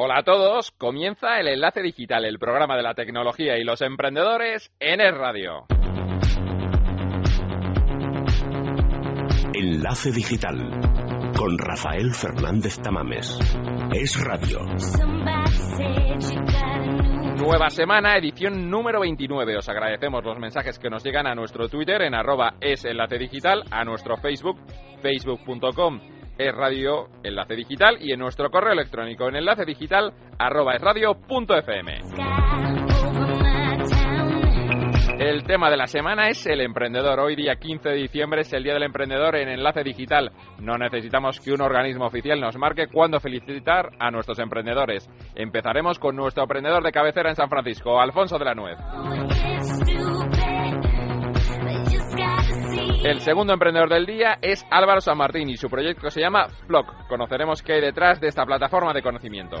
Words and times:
Hola 0.00 0.18
a 0.18 0.22
todos, 0.22 0.70
comienza 0.70 1.40
el 1.40 1.48
Enlace 1.48 1.82
Digital, 1.82 2.24
el 2.24 2.38
programa 2.38 2.76
de 2.76 2.84
la 2.84 2.94
tecnología 2.94 3.58
y 3.58 3.64
los 3.64 3.82
emprendedores 3.82 4.70
en 4.78 5.00
el 5.00 5.12
radio. 5.18 5.66
Enlace 9.52 10.12
Digital 10.12 10.56
con 11.36 11.58
Rafael 11.58 12.14
Fernández 12.14 12.80
Tamames. 12.80 13.40
Es 13.92 14.24
radio. 14.24 14.60
Nueva 17.36 17.68
semana, 17.70 18.16
edición 18.16 18.70
número 18.70 19.00
29. 19.00 19.56
Os 19.56 19.68
agradecemos 19.68 20.22
los 20.22 20.38
mensajes 20.38 20.78
que 20.78 20.90
nos 20.90 21.02
llegan 21.02 21.26
a 21.26 21.34
nuestro 21.34 21.68
Twitter 21.68 22.02
en 22.02 22.14
arroba 22.14 22.54
es 22.60 22.84
enlace 22.84 23.18
digital, 23.18 23.64
a 23.72 23.82
nuestro 23.82 24.16
Facebook, 24.16 24.60
facebook.com 25.02 26.17
es 26.38 26.54
radio 26.54 27.08
enlace 27.22 27.56
digital 27.56 27.98
y 28.00 28.12
en 28.12 28.20
nuestro 28.20 28.50
correo 28.50 28.72
electrónico 28.72 29.28
en 29.28 29.36
enlace 29.36 29.64
digital. 29.64 30.12
El 35.18 35.42
tema 35.42 35.68
de 35.68 35.76
la 35.76 35.88
semana 35.88 36.28
es 36.28 36.46
el 36.46 36.60
emprendedor. 36.60 37.18
Hoy 37.18 37.34
día 37.34 37.56
15 37.56 37.88
de 37.88 37.94
diciembre 37.96 38.42
es 38.42 38.52
el 38.52 38.62
Día 38.62 38.74
del 38.74 38.84
Emprendedor 38.84 39.34
en 39.34 39.48
Enlace 39.48 39.82
Digital. 39.82 40.30
No 40.60 40.78
necesitamos 40.78 41.40
que 41.40 41.50
un 41.50 41.60
organismo 41.60 42.06
oficial 42.06 42.40
nos 42.40 42.56
marque 42.56 42.86
cuándo 42.86 43.18
felicitar 43.18 43.90
a 43.98 44.12
nuestros 44.12 44.38
emprendedores. 44.38 45.10
Empezaremos 45.34 45.98
con 45.98 46.14
nuestro 46.14 46.44
emprendedor 46.44 46.84
de 46.84 46.92
cabecera 46.92 47.30
en 47.30 47.36
San 47.36 47.48
Francisco, 47.48 48.00
Alfonso 48.00 48.38
de 48.38 48.44
la 48.44 48.54
Nuez. 48.54 48.78
El 53.04 53.20
segundo 53.20 53.52
emprendedor 53.52 53.88
del 53.88 54.06
día 54.06 54.38
es 54.42 54.66
Álvaro 54.70 55.00
San 55.00 55.16
Martín 55.16 55.48
y 55.48 55.56
su 55.56 55.68
proyecto 55.70 56.10
se 56.10 56.20
llama 56.20 56.48
Flock. 56.66 57.06
Conoceremos 57.08 57.62
qué 57.62 57.74
hay 57.74 57.80
detrás 57.80 58.20
de 58.20 58.26
esta 58.26 58.44
plataforma 58.44 58.92
de 58.92 59.02
conocimiento. 59.02 59.56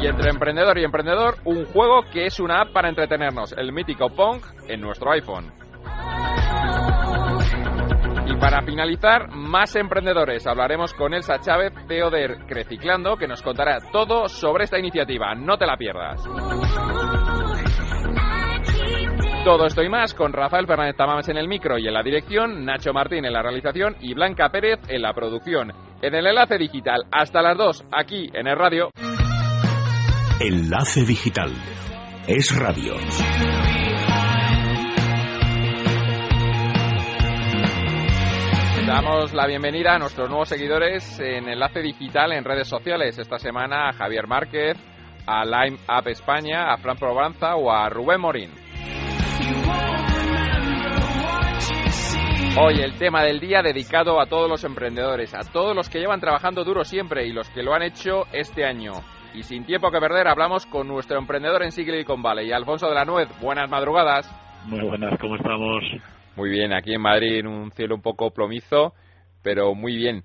Y 0.00 0.06
entre 0.06 0.30
emprendedor 0.30 0.78
y 0.78 0.84
emprendedor, 0.84 1.36
un 1.44 1.66
juego 1.66 2.02
que 2.10 2.26
es 2.26 2.40
una 2.40 2.62
app 2.62 2.72
para 2.72 2.88
entretenernos, 2.88 3.52
el 3.52 3.72
mítico 3.72 4.08
Pong 4.08 4.40
en 4.66 4.80
nuestro 4.80 5.12
iPhone. 5.12 5.52
Y 8.26 8.36
para 8.38 8.62
finalizar, 8.62 9.28
más 9.30 9.76
emprendedores. 9.76 10.46
Hablaremos 10.46 10.94
con 10.94 11.14
Elsa 11.14 11.38
Chávez, 11.38 11.72
CEO 11.86 12.10
de 12.10 12.38
Creciclando, 12.46 13.16
que 13.16 13.28
nos 13.28 13.42
contará 13.42 13.78
todo 13.92 14.28
sobre 14.28 14.64
esta 14.64 14.78
iniciativa. 14.78 15.34
No 15.34 15.58
te 15.58 15.66
la 15.66 15.76
pierdas. 15.76 16.26
Todo 19.46 19.64
esto 19.64 19.80
y 19.80 19.88
más 19.88 20.12
con 20.12 20.32
Rafael 20.32 20.66
Fernández 20.66 20.96
Tamames 20.96 21.28
en 21.28 21.36
el 21.36 21.46
micro 21.46 21.78
y 21.78 21.86
en 21.86 21.94
la 21.94 22.02
dirección, 22.02 22.64
Nacho 22.64 22.92
Martín 22.92 23.24
en 23.24 23.32
la 23.32 23.42
realización 23.42 23.94
y 24.00 24.12
Blanca 24.12 24.48
Pérez 24.48 24.80
en 24.88 25.02
la 25.02 25.14
producción. 25.14 25.72
En 26.02 26.14
el 26.16 26.26
enlace 26.26 26.58
digital, 26.58 27.04
hasta 27.12 27.42
las 27.42 27.56
2, 27.56 27.84
aquí 27.92 28.28
en 28.34 28.48
el 28.48 28.58
radio. 28.58 28.90
Enlace 30.40 31.04
Digital. 31.04 31.52
Es 32.26 32.58
radio. 32.58 32.94
Damos 38.84 39.32
la 39.32 39.46
bienvenida 39.46 39.94
a 39.94 39.98
nuestros 40.00 40.28
nuevos 40.28 40.48
seguidores 40.48 41.20
en 41.20 41.48
Enlace 41.48 41.82
Digital 41.82 42.32
en 42.32 42.42
redes 42.42 42.66
sociales. 42.66 43.16
Esta 43.16 43.38
semana 43.38 43.90
a 43.90 43.92
Javier 43.92 44.26
Márquez, 44.26 44.76
a 45.24 45.44
Lime 45.44 45.78
App 45.86 46.08
España, 46.08 46.72
a 46.72 46.78
Fran 46.78 46.96
Probanza 46.96 47.54
o 47.54 47.70
a 47.70 47.88
Rubén 47.88 48.20
Morín. 48.20 48.65
Hoy 52.58 52.80
el 52.80 52.96
tema 52.96 53.22
del 53.22 53.38
día 53.38 53.60
dedicado 53.60 54.18
a 54.18 54.26
todos 54.26 54.48
los 54.48 54.64
emprendedores, 54.64 55.34
a 55.34 55.40
todos 55.52 55.76
los 55.76 55.90
que 55.90 55.98
llevan 55.98 56.20
trabajando 56.20 56.64
duro 56.64 56.84
siempre 56.84 57.26
y 57.26 57.32
los 57.32 57.50
que 57.50 57.62
lo 57.62 57.74
han 57.74 57.82
hecho 57.82 58.24
este 58.32 58.64
año. 58.64 58.92
Y 59.34 59.42
sin 59.42 59.66
tiempo 59.66 59.90
que 59.90 60.00
perder 60.00 60.26
hablamos 60.26 60.64
con 60.64 60.88
nuestro 60.88 61.18
emprendedor 61.18 61.62
en 61.62 61.70
Silicon 61.70 62.22
Valley, 62.22 62.52
Alfonso 62.52 62.88
de 62.88 62.94
la 62.94 63.04
Nuez. 63.04 63.28
Buenas 63.42 63.70
madrugadas. 63.70 64.26
Muy 64.64 64.80
buenas, 64.80 65.18
¿cómo 65.20 65.36
estamos? 65.36 65.84
Muy 66.34 66.48
bien, 66.48 66.72
aquí 66.72 66.94
en 66.94 67.02
Madrid 67.02 67.40
en 67.40 67.46
un 67.46 67.70
cielo 67.72 67.94
un 67.94 68.00
poco 68.00 68.30
plomizo, 68.30 68.94
pero 69.42 69.74
muy 69.74 69.94
bien. 69.94 70.24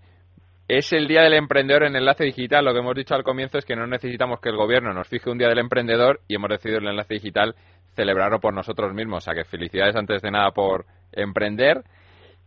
Es 0.69 0.93
el 0.93 1.09
Día 1.09 1.23
del 1.23 1.33
Emprendedor 1.33 1.83
en 1.83 1.97
Enlace 1.97 2.23
Digital. 2.23 2.63
Lo 2.63 2.71
que 2.71 2.79
hemos 2.79 2.95
dicho 2.95 3.13
al 3.13 3.23
comienzo 3.23 3.57
es 3.57 3.65
que 3.65 3.75
no 3.75 3.85
necesitamos 3.87 4.39
que 4.39 4.47
el 4.47 4.55
gobierno 4.55 4.93
nos 4.93 5.09
fije 5.09 5.29
un 5.29 5.37
Día 5.37 5.49
del 5.49 5.59
Emprendedor 5.59 6.21
y 6.29 6.35
hemos 6.35 6.49
decidido 6.49 6.79
el 6.79 6.87
Enlace 6.87 7.15
Digital 7.15 7.55
celebrarlo 7.95 8.39
por 8.39 8.53
nosotros 8.53 8.93
mismos. 8.93 9.19
O 9.19 9.21
sea 9.21 9.33
que 9.33 9.43
felicidades 9.43 9.95
antes 9.95 10.21
de 10.21 10.31
nada 10.31 10.51
por 10.51 10.85
emprender 11.11 11.83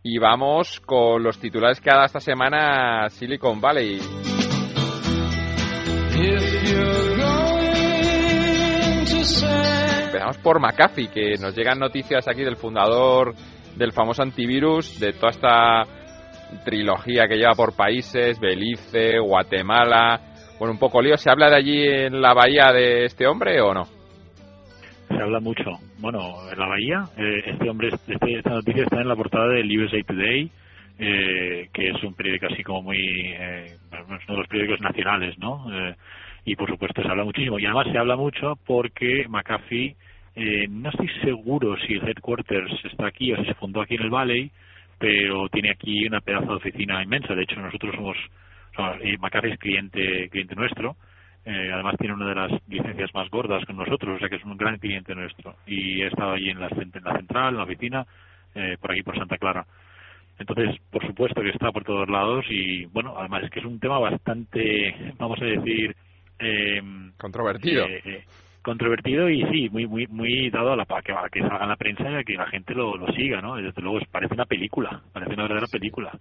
y 0.03 0.19
vamos 0.19 0.79
con 0.81 1.23
los 1.23 1.39
titulares 1.39 1.81
que 1.81 1.89
ha 1.89 1.95
dado 1.95 2.05
esta 2.05 2.19
semana 2.19 3.09
Silicon 3.09 3.59
Valley. 3.59 3.99
Empezamos 10.05 10.37
por 10.37 10.59
McAfee, 10.59 11.07
que 11.07 11.33
nos 11.41 11.55
llegan 11.55 11.79
noticias 11.79 12.27
aquí 12.27 12.43
del 12.43 12.55
fundador 12.55 13.33
del 13.75 13.91
famoso 13.91 14.21
antivirus, 14.21 14.99
de 14.99 15.13
toda 15.13 15.31
esta 15.31 15.83
trilogía 16.63 17.27
que 17.27 17.35
lleva 17.35 17.53
por 17.53 17.75
países, 17.75 18.39
Belice, 18.39 19.19
Guatemala. 19.19 20.21
Bueno, 20.59 20.73
un 20.73 20.79
poco 20.79 21.01
lío. 21.01 21.17
¿Se 21.17 21.29
habla 21.29 21.49
de 21.49 21.55
allí 21.55 21.83
en 21.83 22.21
la 22.21 22.33
bahía 22.33 22.71
de 22.71 23.05
este 23.05 23.27
hombre 23.27 23.59
o 23.61 23.73
no? 23.73 23.94
Se 25.15 25.21
habla 25.21 25.39
mucho. 25.39 25.79
Bueno, 25.99 26.51
en 26.51 26.59
la 26.59 26.67
bahía, 26.67 27.09
eh, 27.17 27.41
este 27.45 27.69
hombre, 27.69 27.89
este, 28.05 28.33
esta 28.37 28.49
noticia 28.49 28.83
está 28.83 28.99
en 28.99 29.07
la 29.07 29.15
portada 29.15 29.47
del 29.47 29.79
USA 29.79 30.03
Today, 30.03 30.51
eh, 30.99 31.69
que 31.73 31.89
es 31.89 32.03
un 32.03 32.13
periódico 32.13 32.47
así 32.47 32.63
como 32.63 32.81
muy, 32.81 32.97
eh, 32.99 33.77
uno 34.05 34.17
de 34.27 34.37
los 34.37 34.47
periódicos 34.47 34.81
nacionales, 34.81 35.37
¿no? 35.39 35.67
Eh, 35.71 35.95
y 36.43 36.55
por 36.57 36.69
supuesto 36.69 37.01
se 37.01 37.07
habla 37.07 37.23
muchísimo. 37.23 37.57
Y 37.59 37.65
además 37.65 37.87
se 37.89 37.97
habla 37.97 38.17
mucho 38.17 38.59
porque 38.65 39.25
McAfee, 39.29 39.95
eh, 40.35 40.67
no 40.69 40.89
estoy 40.89 41.07
seguro 41.23 41.77
si 41.87 41.93
el 41.93 42.09
headquarters 42.09 42.73
está 42.83 43.07
aquí 43.07 43.31
o 43.31 43.37
si 43.37 43.45
se 43.45 43.53
fundó 43.53 43.79
aquí 43.81 43.95
en 43.95 44.03
el 44.03 44.09
Valley, 44.09 44.51
pero 44.99 45.47
tiene 45.47 45.71
aquí 45.71 46.05
una 46.07 46.19
pedazo 46.19 46.47
de 46.47 46.55
oficina 46.55 47.01
inmensa. 47.01 47.35
De 47.35 47.43
hecho, 47.43 47.55
nosotros 47.61 47.95
somos, 47.95 48.17
McAfee 49.21 49.53
es 49.53 49.59
cliente, 49.59 50.27
cliente 50.29 50.55
nuestro 50.55 50.97
eh, 51.45 51.69
además 51.71 51.95
tiene 51.97 52.15
una 52.15 52.27
de 52.27 52.35
las 52.35 52.51
licencias 52.67 53.13
más 53.13 53.29
gordas 53.29 53.63
con 53.65 53.77
nosotros, 53.77 54.15
o 54.15 54.19
sea 54.19 54.29
que 54.29 54.37
es 54.37 54.43
un 54.43 54.57
gran 54.57 54.77
cliente 54.79 55.13
nuestro. 55.13 55.55
Y 55.67 56.01
he 56.01 56.07
estado 56.07 56.31
allí 56.31 56.49
en 56.49 56.59
la, 56.59 56.67
en 56.67 57.03
la 57.03 57.15
central, 57.15 57.49
en 57.49 57.57
la 57.57 57.63
oficina, 57.63 58.05
eh, 58.55 58.77
por 58.79 58.91
aquí 58.91 59.03
por 59.03 59.17
Santa 59.17 59.37
Clara. 59.37 59.65
Entonces, 60.39 60.75
por 60.91 61.05
supuesto 61.05 61.41
que 61.41 61.49
está 61.49 61.71
por 61.71 61.83
todos 61.83 62.09
lados 62.09 62.45
y, 62.49 62.85
bueno, 62.85 63.15
además 63.17 63.43
es 63.43 63.51
que 63.51 63.59
es 63.59 63.65
un 63.65 63.79
tema 63.79 63.99
bastante, 63.99 65.13
vamos 65.17 65.41
a 65.41 65.45
decir... 65.45 65.95
Eh, 66.39 66.81
Controvertido. 67.17 67.85
Eh, 67.85 68.01
eh 68.03 68.23
controvertido 68.65 69.29
y 69.29 69.43
sí, 69.51 69.69
muy 69.69 69.85
muy 69.85 70.07
muy 70.07 70.49
dado 70.49 70.73
a 70.73 70.75
la 70.75 70.85
que, 70.85 71.13
a 71.13 71.29
que 71.31 71.39
salga 71.39 71.63
en 71.63 71.69
la 71.69 71.75
prensa 71.75 72.09
y 72.09 72.15
a 72.15 72.23
que 72.23 72.33
la 72.33 72.47
gente 72.47 72.73
lo, 72.73 72.97
lo 72.97 73.05
siga, 73.13 73.39
¿no? 73.39 73.55
desde 73.55 73.81
luego 73.81 73.99
parece 74.11 74.33
una 74.33 74.45
película, 74.45 75.03
parece 75.13 75.33
una 75.33 75.43
verdadera 75.43 75.67
película. 75.71 76.11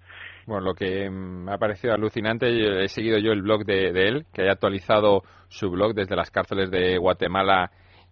Bueno, 0.46 0.66
lo 0.66 0.74
que 0.74 1.08
me 1.08 1.52
ha 1.52 1.58
parecido 1.58 1.94
alucinante, 1.94 2.84
he 2.84 2.88
seguido 2.88 3.18
yo 3.18 3.32
el 3.32 3.40
blog 3.40 3.64
de, 3.64 3.92
de 3.92 4.08
él, 4.08 4.26
que 4.32 4.42
haya 4.42 4.52
actualizado 4.52 5.22
su 5.48 5.70
blog 5.70 5.94
desde 5.94 6.14
las 6.14 6.30
cárceles 6.30 6.70
de 6.70 6.98
Guatemala 6.98 7.70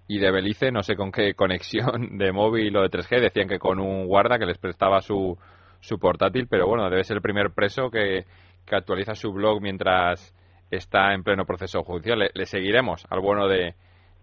y 0.08 0.18
de 0.18 0.30
Belice, 0.32 0.72
no 0.72 0.82
sé 0.82 0.96
con 0.96 1.12
qué 1.12 1.34
conexión 1.36 2.16
de 2.16 2.32
móvil 2.32 2.74
o 2.76 2.82
de 2.82 2.88
3G, 2.88 3.20
decían 3.20 3.48
que 3.48 3.58
con 3.58 3.78
un 3.78 4.06
guarda 4.06 4.38
que 4.38 4.46
les 4.46 4.56
prestaba 4.56 5.02
su, 5.02 5.36
su 5.80 5.98
portátil, 5.98 6.46
pero 6.48 6.66
bueno, 6.66 6.88
debe 6.88 7.04
ser 7.04 7.18
el 7.18 7.22
primer 7.22 7.50
preso 7.50 7.90
que, 7.90 8.24
que 8.66 8.76
actualiza 8.76 9.14
su 9.14 9.30
blog 9.30 9.60
mientras 9.60 10.34
está 10.70 11.12
en 11.12 11.22
pleno 11.22 11.44
proceso 11.44 11.82
judicial. 11.82 12.30
le 12.32 12.46
seguiremos 12.46 13.04
al 13.10 13.20
bueno 13.20 13.46
de, 13.46 13.74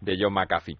de 0.01 0.17
John 0.19 0.33
McAfee. 0.33 0.77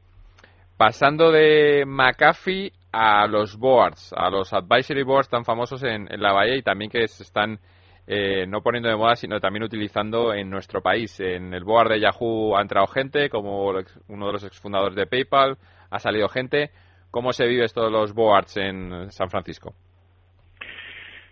Pasando 0.78 1.31
de 1.31 1.84
McAfee 1.85 2.72
a 2.91 3.28
los 3.28 3.57
boards, 3.57 4.13
a 4.16 4.30
los 4.30 4.52
advisory 4.53 5.03
boards 5.03 5.30
tan 5.30 5.46
famosos 5.46 5.84
en, 5.84 6.07
la 6.09 6.31
bahía 6.31 6.56
y 6.56 6.62
también 6.62 6.90
que 6.90 7.07
se 7.07 7.24
están 7.24 7.59
eh, 8.07 8.47
no 8.47 8.62
poniendo 8.62 8.90
de 8.90 8.96
moda, 8.96 9.16
sino 9.16 9.40
también 9.40 9.63
utilizando 9.63 10.34
en 10.34 10.50
nuestro 10.50 10.81
país. 10.81 11.19
En 11.19 11.54
el 11.54 11.63
board 11.63 11.89
de 11.89 12.00
Yahoo 12.00 12.56
ha 12.57 12.62
entrado 12.62 12.88
gente, 12.88 13.30
como 13.30 13.69
uno 14.07 14.27
de 14.27 14.33
los 14.33 14.44
exfundadores 14.44 14.95
de 14.95 15.06
PayPal, 15.06 15.57
ha 15.92 16.00
salido 16.00 16.27
gente. 16.27 16.72
¿Cómo 17.12 17.33
se 17.33 17.45
vive 17.45 17.65
esto 17.65 17.83
de 17.83 17.92
los 17.92 18.13
boards 18.13 18.57
en 18.57 19.12
San 19.12 19.30
Francisco? 19.30 19.74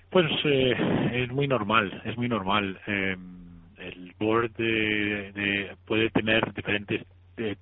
Pues 0.09 0.25
eh, 0.45 1.23
es 1.23 1.31
muy 1.31 1.47
normal, 1.47 2.01
es 2.05 2.17
muy 2.17 2.27
normal. 2.27 2.79
Eh, 2.87 3.15
el 3.79 4.13
board 4.19 4.51
puede 5.85 6.09
tener 6.09 6.53
diferentes 6.53 7.03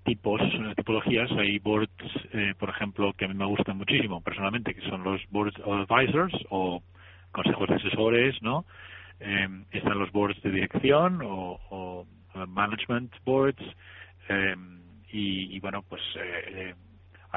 tipos, 0.03 0.41
tipologías. 0.75 1.31
Hay 1.33 1.59
boards, 1.59 1.91
eh, 2.33 2.53
por 2.57 2.69
ejemplo, 2.69 3.13
que 3.13 3.25
a 3.25 3.27
mí 3.27 3.33
me 3.33 3.45
gustan 3.45 3.77
muchísimo 3.77 4.21
personalmente, 4.21 4.73
que 4.73 4.87
son 4.89 5.03
los 5.03 5.21
boards 5.29 5.57
of 5.63 5.89
advisors 5.89 6.33
o 6.49 6.81
consejos 7.31 7.67
de 7.67 7.75
asesores, 7.75 8.41
¿no? 8.41 8.65
Eh, 9.19 9.47
están 9.71 9.99
los 9.99 10.11
boards 10.11 10.41
de 10.41 10.51
dirección 10.51 11.21
o, 11.23 11.59
o 11.69 12.05
management 12.47 13.13
boards 13.23 13.63
eh, 14.29 14.55
y, 15.11 15.55
y, 15.55 15.59
bueno, 15.59 15.83
pues 15.83 16.01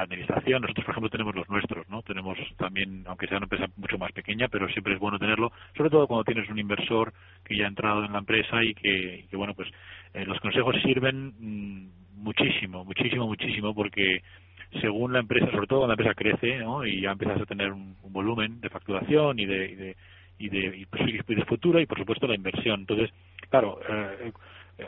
administración. 0.01 0.61
Nosotros, 0.61 0.85
por 0.85 0.93
ejemplo, 0.93 1.09
tenemos 1.09 1.35
los 1.35 1.49
nuestros, 1.49 1.87
¿no? 1.89 2.01
Tenemos 2.03 2.37
también, 2.57 3.03
aunque 3.07 3.27
sea 3.27 3.37
una 3.37 3.45
empresa 3.45 3.67
mucho 3.75 3.97
más 3.97 4.11
pequeña, 4.11 4.47
pero 4.47 4.67
siempre 4.69 4.93
es 4.93 4.99
bueno 4.99 5.19
tenerlo, 5.19 5.51
sobre 5.75 5.89
todo 5.89 6.07
cuando 6.07 6.23
tienes 6.23 6.49
un 6.49 6.59
inversor 6.59 7.13
que 7.43 7.57
ya 7.57 7.65
ha 7.65 7.67
entrado 7.67 8.03
en 8.05 8.13
la 8.13 8.19
empresa 8.19 8.63
y 8.63 8.73
que, 8.73 9.27
bueno, 9.33 9.53
pues 9.53 9.69
eh, 10.13 10.25
los 10.25 10.39
consejos 10.39 10.75
sirven 10.83 11.33
mm, 11.39 11.98
muchísimo, 12.19 12.85
muchísimo, 12.85 13.27
muchísimo, 13.27 13.73
porque 13.73 14.21
según 14.81 15.13
la 15.13 15.19
empresa, 15.19 15.49
sobre 15.51 15.67
todo 15.67 15.79
cuando 15.79 15.95
la 15.95 16.01
empresa 16.01 16.15
crece, 16.15 16.59
¿no? 16.59 16.85
Y 16.85 17.01
ya 17.01 17.11
empiezas 17.11 17.41
a 17.41 17.45
tener 17.45 17.71
un, 17.71 17.95
volumen 18.11 18.59
de 18.59 18.69
facturación 18.69 19.39
y 19.39 19.45
de, 19.45 19.65
y 19.69 19.75
de 19.75 19.95
y 20.39 20.49
de, 20.49 20.87
y 21.27 21.35
de 21.35 21.45
futuro 21.45 21.79
y 21.79 21.85
por 21.85 21.99
supuesto 21.99 22.25
la 22.25 22.35
inversión. 22.35 22.79
Entonces, 22.81 23.11
claro, 23.49 23.79
eh, 23.89 24.31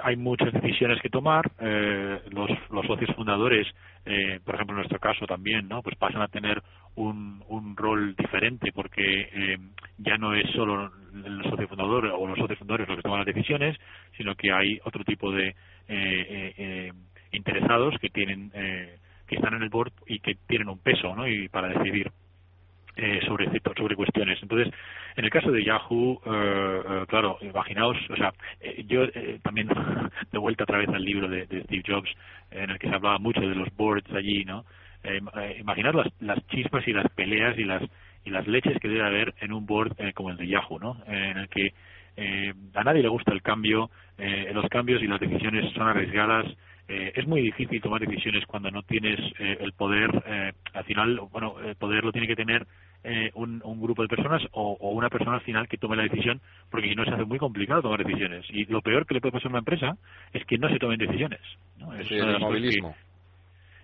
hay 0.03 0.15
muchas 0.15 0.53
decisiones 0.53 1.01
que 1.01 1.09
tomar. 1.09 1.51
Eh, 1.59 2.19
los, 2.31 2.49
los 2.71 2.85
socios 2.85 3.13
fundadores, 3.15 3.67
eh, 4.05 4.39
por 4.43 4.55
ejemplo, 4.55 4.73
en 4.73 4.77
nuestro 4.77 4.99
caso 4.99 5.25
también, 5.25 5.67
¿no? 5.67 5.81
Pues 5.81 5.97
pasan 5.97 6.21
a 6.21 6.27
tener 6.27 6.61
un, 6.95 7.43
un 7.47 7.75
rol 7.75 8.15
diferente 8.15 8.71
porque 8.73 9.29
eh, 9.33 9.57
ya 9.97 10.17
no 10.17 10.33
es 10.33 10.49
solo 10.51 10.91
el 11.13 11.43
socio 11.49 11.67
fundador 11.67 12.05
o 12.05 12.27
los 12.27 12.37
socios 12.37 12.59
fundadores 12.59 12.87
los 12.87 12.97
que 12.97 13.03
toman 13.03 13.19
las 13.19 13.33
decisiones, 13.33 13.77
sino 14.17 14.35
que 14.35 14.51
hay 14.51 14.79
otro 14.83 15.03
tipo 15.03 15.31
de 15.31 15.55
interesados 17.31 17.95
que 17.99 18.09
tienen 18.09 18.51
que 18.51 19.35
están 19.35 19.53
en 19.53 19.63
el 19.63 19.69
board 19.69 19.93
y 20.07 20.19
que 20.19 20.35
tienen 20.47 20.67
un 20.67 20.79
peso, 20.79 21.15
¿no? 21.15 21.25
Y 21.25 21.47
para 21.47 21.69
decidir 21.69 22.11
eh, 22.97 23.21
sobre 23.25 23.49
sobre 23.77 23.95
cuestiones. 23.95 24.37
Entonces, 24.41 24.73
en 25.15 25.23
el 25.23 25.31
caso 25.31 25.49
de 25.49 25.63
Yahoo, 25.63 26.21
eh, 26.25 26.81
eh, 26.85 27.05
claro, 27.07 27.37
imaginaos, 27.41 27.97
o 28.09 28.15
sea, 28.17 28.33
yo 28.85 29.07
también 29.41 29.69
de 30.31 30.37
vuelta 30.37 30.65
otra 30.65 30.77
vez 30.77 30.89
al 30.89 31.03
libro 31.03 31.29
de, 31.29 31.45
Steve 31.45 31.83
Jobs, 31.87 32.11
en 32.51 32.69
el 32.69 32.77
que 32.77 32.89
se 32.89 32.95
hablaba 32.95 33.17
mucho 33.17 33.39
de 33.39 33.55
los 33.55 33.73
boards 33.77 34.11
allí, 34.13 34.43
¿no? 34.43 34.65
imaginar 35.57 35.95
las, 35.95 36.07
las 36.19 36.45
chispas 36.47 36.87
y 36.87 36.93
las 36.93 37.09
peleas 37.13 37.57
y 37.57 37.63
las 37.63 37.81
y 38.23 38.29
las 38.29 38.45
leches 38.45 38.77
que 38.79 38.87
debe 38.87 39.03
haber 39.03 39.33
en 39.39 39.51
un 39.51 39.65
board 39.65 39.95
como 40.13 40.29
el 40.29 40.37
de 40.37 40.47
Yahoo, 40.47 40.77
¿no? 40.77 40.97
en 41.07 41.37
el 41.37 41.49
que 41.49 41.73
a 42.75 42.83
nadie 42.83 43.01
le 43.01 43.07
gusta 43.07 43.31
el 43.31 43.41
cambio, 43.41 43.89
los 44.53 44.69
cambios 44.69 45.01
y 45.01 45.07
las 45.07 45.19
decisiones 45.19 45.73
son 45.73 45.87
arriesgadas, 45.87 46.45
eh, 46.93 47.13
es 47.15 47.25
muy 47.25 47.41
difícil 47.41 47.81
tomar 47.81 48.01
decisiones 48.01 48.45
cuando 48.45 48.69
no 48.69 48.83
tienes 48.83 49.17
eh, 49.39 49.57
el 49.61 49.71
poder, 49.71 50.11
eh, 50.27 50.51
al 50.73 50.83
final, 50.83 51.21
bueno, 51.31 51.55
el 51.65 51.75
poder 51.75 52.03
lo 52.03 52.11
tiene 52.11 52.27
que 52.27 52.35
tener 52.35 52.67
un, 53.33 53.61
un, 53.63 53.81
grupo 53.81 54.03
de 54.03 54.09
personas 54.09 54.43
o, 54.51 54.77
una 54.91 55.09
persona 55.09 55.35
al 55.35 55.41
final 55.41 55.67
que 55.67 55.77
tome 55.77 55.95
la 55.95 56.03
decisión, 56.03 56.39
porque 56.69 56.89
si 56.89 56.95
no 56.95 57.03
se 57.03 57.11
hace 57.11 57.23
muy 57.23 57.39
complicado 57.39 57.81
tomar 57.81 58.03
decisiones. 58.03 58.45
Y 58.49 58.65
lo 58.65 58.81
peor 58.81 59.07
que 59.07 59.15
le 59.15 59.21
puede 59.21 59.31
pasar 59.31 59.47
a 59.47 59.49
una 59.49 59.59
empresa 59.59 59.97
es 60.33 60.45
que 60.45 60.59
no 60.59 60.69
se 60.69 60.77
tomen 60.77 60.99
decisiones. 60.99 61.39
¿no? 61.79 61.93
Es 61.95 62.11
el 62.11 62.35
inmovilismo. 62.35 62.95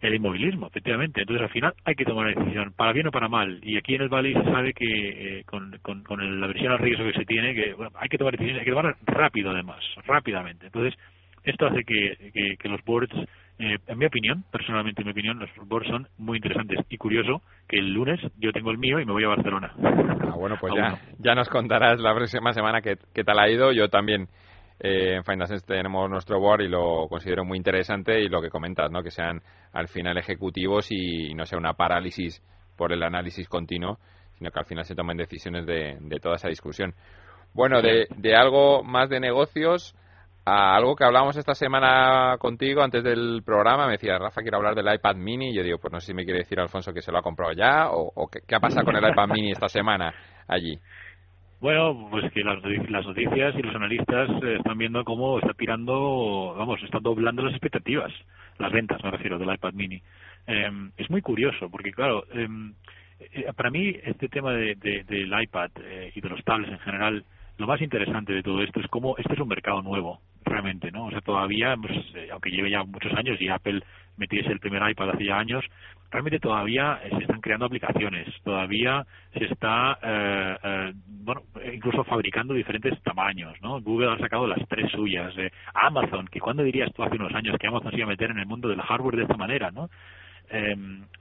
el 0.01 0.13
inmovilismo, 0.13 0.67
efectivamente. 0.67 1.21
Entonces, 1.21 1.43
al 1.43 1.49
final 1.49 1.73
hay 1.83 1.95
que 1.95 2.05
tomar 2.05 2.27
una 2.27 2.39
decisión, 2.39 2.73
para 2.73 2.93
bien 2.93 3.07
o 3.07 3.11
para 3.11 3.27
mal. 3.27 3.59
Y 3.63 3.77
aquí 3.77 3.95
en 3.95 4.01
el 4.01 4.09
Valle 4.09 4.33
se 4.33 4.43
sabe 4.43 4.73
que 4.73 5.41
con, 5.47 5.79
con, 5.81 6.03
con 6.03 6.39
la 6.39 6.45
versión 6.45 6.73
al 6.73 6.79
riesgo 6.79 7.05
que 7.05 7.17
se 7.17 7.25
tiene, 7.25 7.55
que 7.55 7.73
bueno, 7.73 7.91
hay 7.95 8.09
que 8.09 8.19
tomar 8.19 8.33
decisiones, 8.33 8.59
hay 8.59 8.65
que 8.65 8.75
tomar 8.75 8.97
rápido 9.05 9.49
además, 9.49 9.83
rápidamente. 10.05 10.67
Entonces, 10.67 10.93
esto 11.49 11.67
hace 11.67 11.83
que, 11.83 12.57
que, 12.59 12.69
los 12.69 12.83
boards, 12.83 13.13
eh, 13.59 13.77
en 13.87 13.97
mi 13.97 14.05
opinión, 14.05 14.43
personalmente 14.51 15.01
en 15.01 15.07
mi 15.07 15.11
opinión, 15.11 15.39
los 15.39 15.49
boards 15.67 15.87
son 15.87 16.07
muy 16.17 16.37
interesantes 16.37 16.79
y 16.89 16.97
curioso 16.97 17.41
que 17.67 17.77
el 17.77 17.93
lunes 17.93 18.19
yo 18.37 18.51
tengo 18.51 18.71
el 18.71 18.77
mío 18.77 18.99
y 18.99 19.05
me 19.05 19.13
voy 19.13 19.23
a 19.23 19.29
Barcelona. 19.29 19.73
Ah, 19.77 20.35
bueno, 20.35 20.57
pues 20.59 20.73
ya, 20.75 20.99
ya 21.19 21.35
nos 21.35 21.49
contarás 21.49 21.99
la 21.99 22.13
próxima 22.13 22.53
semana 22.53 22.81
qué, 22.81 22.97
qué 23.13 23.23
tal 23.23 23.39
ha 23.39 23.49
ido. 23.49 23.71
Yo 23.71 23.89
también 23.89 24.27
eh, 24.79 25.15
en 25.15 25.23
Finance 25.23 25.59
tenemos 25.65 26.09
nuestro 26.09 26.39
board 26.39 26.61
y 26.61 26.67
lo 26.67 27.07
considero 27.09 27.43
muy 27.43 27.57
interesante 27.57 28.21
y 28.21 28.29
lo 28.29 28.41
que 28.41 28.49
comentas, 28.49 28.91
¿no? 28.91 29.01
que 29.01 29.11
sean 29.11 29.41
al 29.73 29.87
final 29.87 30.17
ejecutivos 30.17 30.91
y 30.91 31.33
no 31.33 31.45
sea 31.45 31.57
una 31.57 31.73
parálisis 31.73 32.43
por 32.75 32.93
el 32.93 33.01
análisis 33.01 33.47
continuo, 33.49 33.97
sino 34.37 34.51
que 34.51 34.59
al 34.59 34.65
final 34.65 34.85
se 34.85 34.95
tomen 34.95 35.17
decisiones 35.17 35.65
de, 35.65 35.97
de 35.99 36.19
toda 36.19 36.35
esa 36.35 36.49
discusión. 36.49 36.93
Bueno, 37.53 37.81
de, 37.81 38.07
de 38.15 38.35
algo 38.35 38.83
más 38.83 39.09
de 39.09 39.19
negocios, 39.19 39.95
algo 40.47 40.95
que 40.95 41.03
hablamos 41.03 41.35
esta 41.35 41.53
semana 41.53 42.37
contigo 42.39 42.81
antes 42.81 43.03
del 43.03 43.41
programa. 43.45 43.85
Me 43.85 43.93
decía, 43.93 44.17
Rafa, 44.17 44.41
quiero 44.41 44.57
hablar 44.57 44.75
del 44.75 44.93
iPad 44.93 45.15
mini. 45.15 45.49
Y 45.49 45.55
yo 45.55 45.63
digo, 45.63 45.77
pues 45.77 45.91
no 45.91 45.99
sé 45.99 46.07
si 46.07 46.13
me 46.13 46.23
quiere 46.23 46.39
decir 46.39 46.59
Alfonso 46.59 46.93
que 46.93 47.01
se 47.01 47.11
lo 47.11 47.17
ha 47.17 47.21
comprado 47.21 47.51
ya 47.51 47.89
o, 47.91 48.29
qué, 48.29 48.55
ha 48.55 48.59
pasado 48.59 48.85
con 48.85 48.95
el 48.95 49.09
iPad 49.09 49.27
mini 49.27 49.51
esta 49.51 49.67
semana 49.67 50.13
allí. 50.47 50.79
Bueno, 51.59 52.07
pues 52.11 52.31
que 52.31 52.43
las, 52.43 52.61
noticias 52.61 53.55
y 53.55 53.61
los 53.63 53.75
analistas 53.75 54.29
eh, 54.43 54.57
están 54.57 54.77
viendo 54.77 55.03
cómo 55.03 55.39
está 55.39 55.53
tirando, 55.53 56.53
vamos, 56.55 56.81
está 56.83 56.99
doblando 56.99 57.41
las 57.41 57.53
expectativas, 57.53 58.13
las 58.59 58.71
ventas, 58.71 59.03
me 59.03 59.09
refiero, 59.09 59.39
del 59.39 59.51
iPad 59.51 59.73
mini. 59.73 59.99
Em, 60.45 60.91
es 60.97 61.09
muy 61.09 61.21
curioso, 61.23 61.67
porque 61.71 61.91
claro, 61.91 62.25
em, 62.31 62.73
eh, 63.19 63.51
para 63.55 63.71
mí 63.71 63.89
este 64.03 64.29
tema 64.29 64.53
de, 64.53 64.75
del 64.75 65.41
iPad 65.41 65.71
eh, 65.81 66.11
y 66.13 66.21
de 66.21 66.29
los 66.29 66.43
tablets 66.43 66.71
en 66.71 66.79
general, 66.79 67.25
lo 67.57 67.65
más 67.65 67.81
interesante 67.81 68.33
de 68.33 68.43
todo 68.43 68.61
esto 68.61 68.79
es 68.79 68.87
cómo 68.87 69.17
este 69.17 69.33
es 69.33 69.39
un 69.39 69.47
mercado 69.47 69.81
nuevo 69.81 70.21
realmente, 70.49 70.91
¿no? 70.91 71.05
O 71.05 71.11
sea, 71.11 71.21
todavía, 71.21 71.75
pues, 71.81 71.97
eh, 72.15 72.29
aunque 72.31 72.51
lleve 72.51 72.69
ya 72.69 72.83
muchos 72.83 73.13
años 73.13 73.39
y 73.39 73.49
Apple 73.49 73.81
metiese 74.17 74.51
el 74.51 74.59
primer 74.59 74.87
iPad 74.89 75.11
hace 75.11 75.25
ya 75.25 75.37
años, 75.37 75.63
realmente 76.09 76.39
todavía 76.39 76.99
se 77.09 77.17
están 77.17 77.41
creando 77.41 77.65
aplicaciones, 77.65 78.27
todavía 78.43 79.05
se 79.33 79.45
está, 79.45 79.99
eh, 80.01 80.57
eh, 80.63 80.93
bueno, 81.05 81.43
incluso 81.71 82.03
fabricando 82.03 82.53
diferentes 82.53 82.99
tamaños, 83.03 83.55
¿no? 83.61 83.81
Google 83.81 84.13
ha 84.13 84.17
sacado 84.17 84.47
las 84.47 84.65
tres 84.67 84.89
suyas, 84.91 85.33
Amazon, 85.73 86.27
que 86.27 86.39
cuando 86.39 86.63
dirías 86.63 86.91
tú 86.93 87.03
hace 87.03 87.15
unos 87.15 87.33
años 87.33 87.57
que 87.59 87.67
Amazon 87.67 87.91
se 87.91 87.97
iba 87.97 88.05
a 88.05 88.09
meter 88.09 88.31
en 88.31 88.39
el 88.39 88.45
mundo 88.45 88.69
del 88.69 88.81
hardware 88.81 89.17
de 89.17 89.23
esta 89.23 89.37
manera, 89.37 89.71
¿no? 89.71 89.89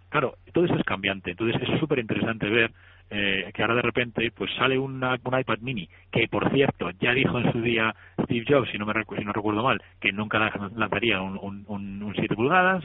claro, 0.09 0.37
todo 0.53 0.65
eso 0.65 0.77
es 0.77 0.85
cambiante, 0.85 1.33
entonces 1.33 1.61
es 1.61 1.81
súper 1.81 1.99
interesante 1.99 2.49
ver 2.49 2.71
eh, 3.11 3.51
que 3.55 3.63
ahora 3.63 3.77
de 3.77 3.83
repente 3.83 4.31
pues 4.33 4.51
sale 4.55 4.79
una, 4.79 5.19
un 5.23 5.39
iPad 5.39 5.59
mini, 5.61 5.89
que 6.11 6.29
por 6.29 6.51
cierto 6.53 6.91
ya 7.01 7.13
dijo 7.13 7.39
en 7.39 7.53
su 7.53 7.61
día 7.61 7.95
Steve 8.25 8.45
Jobs, 8.49 8.71
si 8.71 8.79
no, 8.79 8.87
me 8.87 8.95
si 8.95 9.25
no 9.25 9.33
recuerdo 9.33 9.63
mal, 9.63 9.81
que 10.01 10.13
nunca 10.13 10.39
lanzaría 10.75 11.21
un, 11.21 11.39
un, 11.41 12.03
un, 12.03 12.15
7 12.15 12.35
pulgadas, 12.35 12.85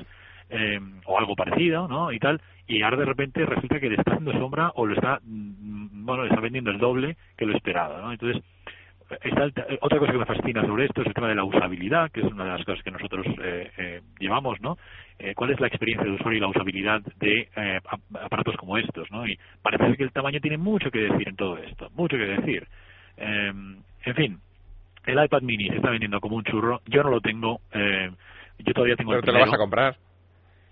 eh, 0.50 0.80
o 1.06 1.18
algo 1.18 1.36
parecido, 1.36 1.88
¿no? 1.88 2.12
Y 2.12 2.20
tal, 2.20 2.42
y 2.68 2.82
ahora 2.82 2.98
de 2.98 3.06
repente 3.06 3.46
resulta 3.46 3.80
que 3.80 3.90
le 3.90 3.96
está 3.96 4.12
haciendo 4.12 4.34
sombra 4.34 4.72
o 4.76 4.86
lo 4.86 4.94
está, 4.94 5.20
mm, 5.24 6.06
bueno, 6.06 6.24
le 6.24 6.30
está 6.30 6.42
vendiendo 6.42 6.72
el 6.72 6.78
doble 6.78 7.18
que 7.38 7.46
lo 7.46 7.56
esperado, 7.56 8.02
¿no? 8.02 8.12
Entonces, 8.12 8.44
otra 9.82 10.00
cosa 10.00 10.12
que 10.12 10.18
me 10.18 10.26
fascina 10.26 10.66
sobre 10.66 10.86
esto 10.86 11.02
es 11.02 11.08
el 11.08 11.14
tema 11.14 11.28
de 11.28 11.36
la 11.36 11.44
usabilidad, 11.44 12.12
que 12.12 12.22
es 12.22 12.26
una 12.26 12.46
de 12.46 12.50
las 12.52 12.66
cosas 12.66 12.84
que 12.84 12.92
nosotros 12.92 13.26
eh, 13.44 13.72
eh, 13.78 14.02
llevamos, 14.20 14.60
¿no? 14.62 14.78
Eh, 15.20 15.34
¿Cuál 15.36 15.52
es 15.52 15.60
la 15.60 15.68
experiencia 15.68 16.06
de 16.06 16.16
usuario 16.16 16.38
y 16.38 16.42
la 16.42 16.48
usabilidad 16.48 17.02
de 17.20 17.48
aparatos 18.22 18.56
como 18.58 18.78
estos, 18.78 19.12
¿no? 19.12 19.28
Y 19.28 19.38
parece 19.62 19.98
que 19.98 20.04
el 20.04 20.12
tamaño 20.12 20.40
tiene 20.40 20.58
mucho 20.58 20.90
que 20.90 21.00
decir 21.00 21.28
en 21.28 21.36
todo 21.36 21.58
esto, 21.58 21.90
mucho 21.96 22.18
que 22.18 22.26
decir. 22.26 22.68
en 23.18 24.16
fin, 24.16 24.40
el 25.06 25.24
iPad 25.24 25.42
Mini 25.42 25.70
se 25.70 25.76
está 25.76 25.90
vendiendo 25.90 26.20
como 26.20 26.38
un 26.38 26.44
churro. 26.44 26.82
Yo 26.88 27.04
no 27.04 27.10
lo 27.10 27.22
tengo. 27.22 27.62
yo 28.60 28.74
todavía 28.74 28.96
tengo. 28.96 29.12
Pero 29.12 29.24
te 29.24 29.32
lo 29.32 29.40
vas 29.40 29.54
a 29.54 29.58
comprar 29.58 29.96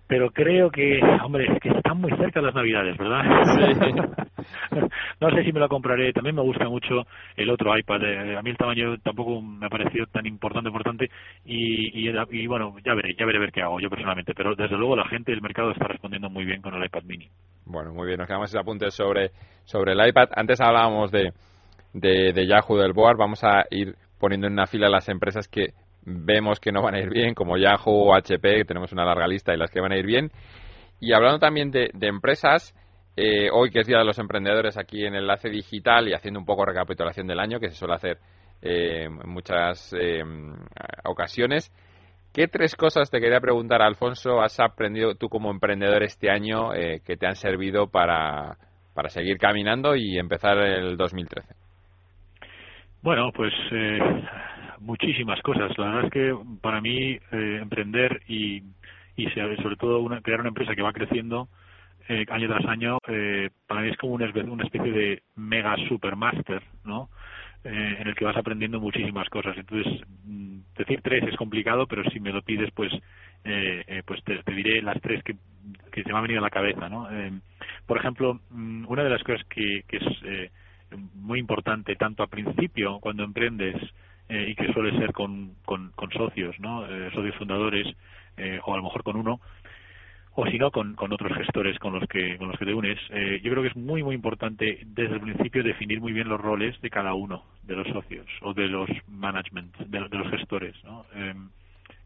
pero 0.10 0.32
creo 0.32 0.72
que, 0.72 1.00
hombre, 1.24 1.46
es 1.54 1.60
que 1.62 1.70
están 1.70 2.02
muy 2.02 2.12
cerca 2.18 2.42
las 2.42 2.56
Navidades, 2.56 2.98
¿verdad? 2.98 3.22
no 5.20 5.30
sé 5.32 5.44
si 5.44 5.52
me 5.52 5.60
lo 5.60 5.70
compraré. 5.70 6.14
También 6.14 6.36
me 6.36 6.42
gusta 6.42 6.68
mucho 6.68 7.06
el 7.36 7.50
otro 7.50 7.78
iPad. 7.78 8.04
Eh, 8.04 8.38
a 8.38 8.42
mí 8.42 8.50
el 8.50 8.58
tamaño 8.58 8.98
tampoco 9.00 9.42
me 9.42 9.66
ha 9.66 9.70
parecido 9.70 10.06
tan 10.08 10.26
importante, 10.26 10.70
importante. 10.70 11.10
Y, 11.46 12.08
y, 12.08 12.48
bueno, 12.48 12.76
ya 12.84 12.94
veré, 12.94 13.16
ya 13.18 13.26
veré 13.26 13.40
ver 13.40 13.52
qué 13.52 13.62
hago 13.62 13.80
yo 13.80 13.90
personalmente. 13.90 14.34
Pero 14.34 14.56
desde 14.56 14.78
luego 14.78 14.96
la 14.96 15.08
gente 15.08 15.32
del 15.32 15.42
mercado 15.42 15.72
está 15.72 15.88
respondiendo 15.88 16.30
muy 16.30 16.46
bien 16.46 16.62
con 16.62 16.74
el 16.74 16.86
iPad 16.86 17.04
Mini. 17.04 17.30
Bueno, 17.66 17.94
muy 17.94 18.08
bien. 18.08 18.20
Nos 18.20 18.28
quedamos 18.28 18.50
ese 18.50 18.60
apunte 18.60 18.90
sobre, 18.92 19.32
sobre 19.64 19.94
el 19.94 20.08
iPad. 20.08 20.30
Antes 20.36 20.60
hablábamos 20.62 21.12
de, 21.12 21.34
de, 21.94 22.34
de 22.34 22.48
Yahoo 22.48 22.78
del 22.78 22.94
Board. 22.94 23.18
Vamos 23.18 23.44
a 23.44 23.66
ir 23.72 23.96
poniendo 24.20 24.48
en 24.48 24.54
una 24.54 24.68
fila 24.68 24.90
las 24.90 25.10
empresas 25.10 25.48
que 25.48 25.74
vemos 26.04 26.60
que 26.60 26.72
no 26.72 26.82
van 26.82 26.96
a 26.96 27.00
ir 27.00 27.10
bien, 27.10 27.34
como 27.34 27.58
Yahoo 27.58 28.10
o 28.10 28.16
HP, 28.16 28.58
que 28.58 28.66
tenemos 28.66 28.92
una 28.92 29.06
larga 29.06 29.28
lista 29.28 29.54
y 29.54 29.58
las 29.58 29.72
que 29.72 29.82
van 29.82 29.92
a 29.92 29.98
ir 29.98 30.06
bien. 30.06 30.32
Y 31.00 31.14
hablando 31.14 31.40
también 31.40 31.72
de, 31.72 31.92
empresas, 32.02 32.76
eh, 33.22 33.50
hoy 33.52 33.70
que 33.70 33.80
es 33.80 33.88
Día 33.88 33.98
de 33.98 34.06
los 34.06 34.20
Emprendedores 34.20 34.78
aquí 34.78 35.06
en 35.06 35.16
Enlace 35.16 35.50
Digital 35.50 36.08
y 36.08 36.14
haciendo 36.14 36.40
un 36.40 36.46
poco 36.46 36.66
recapitulación 36.66 37.28
del 37.28 37.40
año, 37.40 37.60
que 37.60 37.70
se 37.70 37.76
suele 37.76 37.96
hacer 37.96 38.18
eh, 38.62 39.06
en 39.06 39.30
muchas 39.30 39.94
eh, 40.00 40.24
ocasiones, 41.04 41.72
¿qué 42.34 42.48
tres 42.48 42.76
cosas 42.76 43.10
te 43.10 43.20
quería 43.20 43.42
preguntar, 43.42 43.82
Alfonso, 43.82 44.42
has 44.42 44.60
aprendido 44.60 45.16
tú 45.16 45.28
como 45.28 45.52
emprendedor 45.52 46.04
este 46.04 46.30
año 46.30 46.72
que 46.72 47.18
te 47.18 47.28
han 47.28 47.36
servido 47.36 47.88
para, 47.88 48.58
para 48.94 49.10
seguir 49.10 49.38
caminando 49.38 49.96
y 49.96 50.18
empezar 50.18 50.58
el 50.58 50.96
2013? 50.96 51.56
Bueno, 53.02 53.32
pues 53.34 53.54
muchísimas 54.80 55.42
cosas. 55.42 55.78
La 55.78 55.86
verdad 55.86 56.06
es 56.06 56.12
que 56.12 56.36
para 56.62 56.82
mí 56.82 57.12
eh, 57.14 57.20
emprender 57.62 58.22
y, 58.28 58.64
y 59.16 59.30
sobre 59.30 59.76
todo 59.78 60.00
una, 60.00 60.22
crear 60.22 60.40
una 60.40 60.50
empresa 60.50 60.76
que 60.76 60.82
va 60.82 60.94
creciendo 60.94 61.48
eh, 62.10 62.26
año 62.30 62.48
tras 62.48 62.66
año, 62.66 62.98
eh, 63.08 63.50
para 63.68 63.82
mí 63.82 63.90
es 63.90 63.98
como 63.98 64.14
una, 64.14 64.26
especie 64.26 64.92
de 64.92 65.24
mega 65.36 65.76
supermaster, 65.88 66.62
¿no? 66.84 67.10
en 67.62 68.08
el 68.08 68.16
que 68.16 68.24
vas 68.24 68.38
aprendiendo 68.38 68.80
muchísimas 68.80 69.28
cosas. 69.30 69.56
Entonces, 69.58 70.02
mm, 70.24 70.60
decir 70.78 71.02
tres 71.04 71.24
es 71.28 71.36
complicado, 71.36 71.88
pero 71.88 72.10
si 72.10 72.20
me 72.22 72.32
lo 72.32 72.42
pides, 72.42 72.72
pues, 72.72 72.92
pues 74.06 74.24
te, 74.24 74.54
diré 74.54 74.82
las 74.82 75.00
tres 75.02 75.22
que 75.24 75.36
que 75.92 76.04
se 76.04 76.12
me 76.12 76.18
ha 76.18 76.22
venido 76.22 76.40
a 76.40 76.44
la 76.44 76.50
cabeza, 76.50 76.88
¿no? 76.90 77.10
Eh, 77.12 77.32
por 77.86 77.98
ejemplo, 77.98 78.40
mm, 78.50 78.86
una 78.88 79.04
de 79.04 79.10
las 79.10 79.24
cosas 79.24 79.46
que, 79.48 79.84
que 79.88 79.98
es 79.98 80.04
eh, 80.24 80.52
muy 81.16 81.40
importante 81.40 81.96
tanto 81.96 82.24
al 82.24 82.30
principio 82.30 83.00
cuando 83.00 83.24
emprendes 83.24 83.76
y 84.32 84.54
que 84.54 84.72
suele 84.74 84.96
ser 85.00 85.12
con, 85.12 85.56
con, 85.66 85.92
con 85.94 86.12
socios, 86.12 86.56
¿no? 86.60 86.86
socios 87.12 87.36
fundadores 87.38 87.88
o 88.64 88.74
a 88.76 88.78
lo 88.78 88.84
mejor 88.84 89.02
con 89.02 89.16
uno, 89.16 89.40
o 90.36 90.46
si 90.48 90.58
no 90.58 90.72
con, 90.72 90.96
con, 90.96 91.12
otros 91.12 91.36
gestores 91.38 91.78
con 91.80 91.94
los 91.94 92.08
que 92.08 92.38
con 92.38 92.50
los 92.50 92.58
que 92.58 92.66
te 92.66 92.74
unes 92.74 93.00
eh, 93.10 93.42
yo 93.44 93.52
creo 93.52 93.64
que 93.64 93.70
es 93.70 93.76
muy 93.76 94.04
muy 94.04 94.16
importante 94.16 94.80
desde 94.86 95.16
el 95.16 95.22
principio 95.22 95.64
definir 95.64 96.00
muy 96.00 96.14
bien 96.14 96.30
los 96.30 96.40
roles 96.40 96.80
de 96.82 96.90
cada 96.90 97.14
uno 97.14 97.44
de 97.64 97.76
los 97.76 97.88
socios 97.88 98.28
o 98.42 98.54
de 98.54 98.68
los 98.68 98.90
management 99.08 99.76
de, 99.78 100.00
los 100.00 100.30
gestores 100.30 100.76
¿no? 100.84 101.06
Em, 101.14 101.50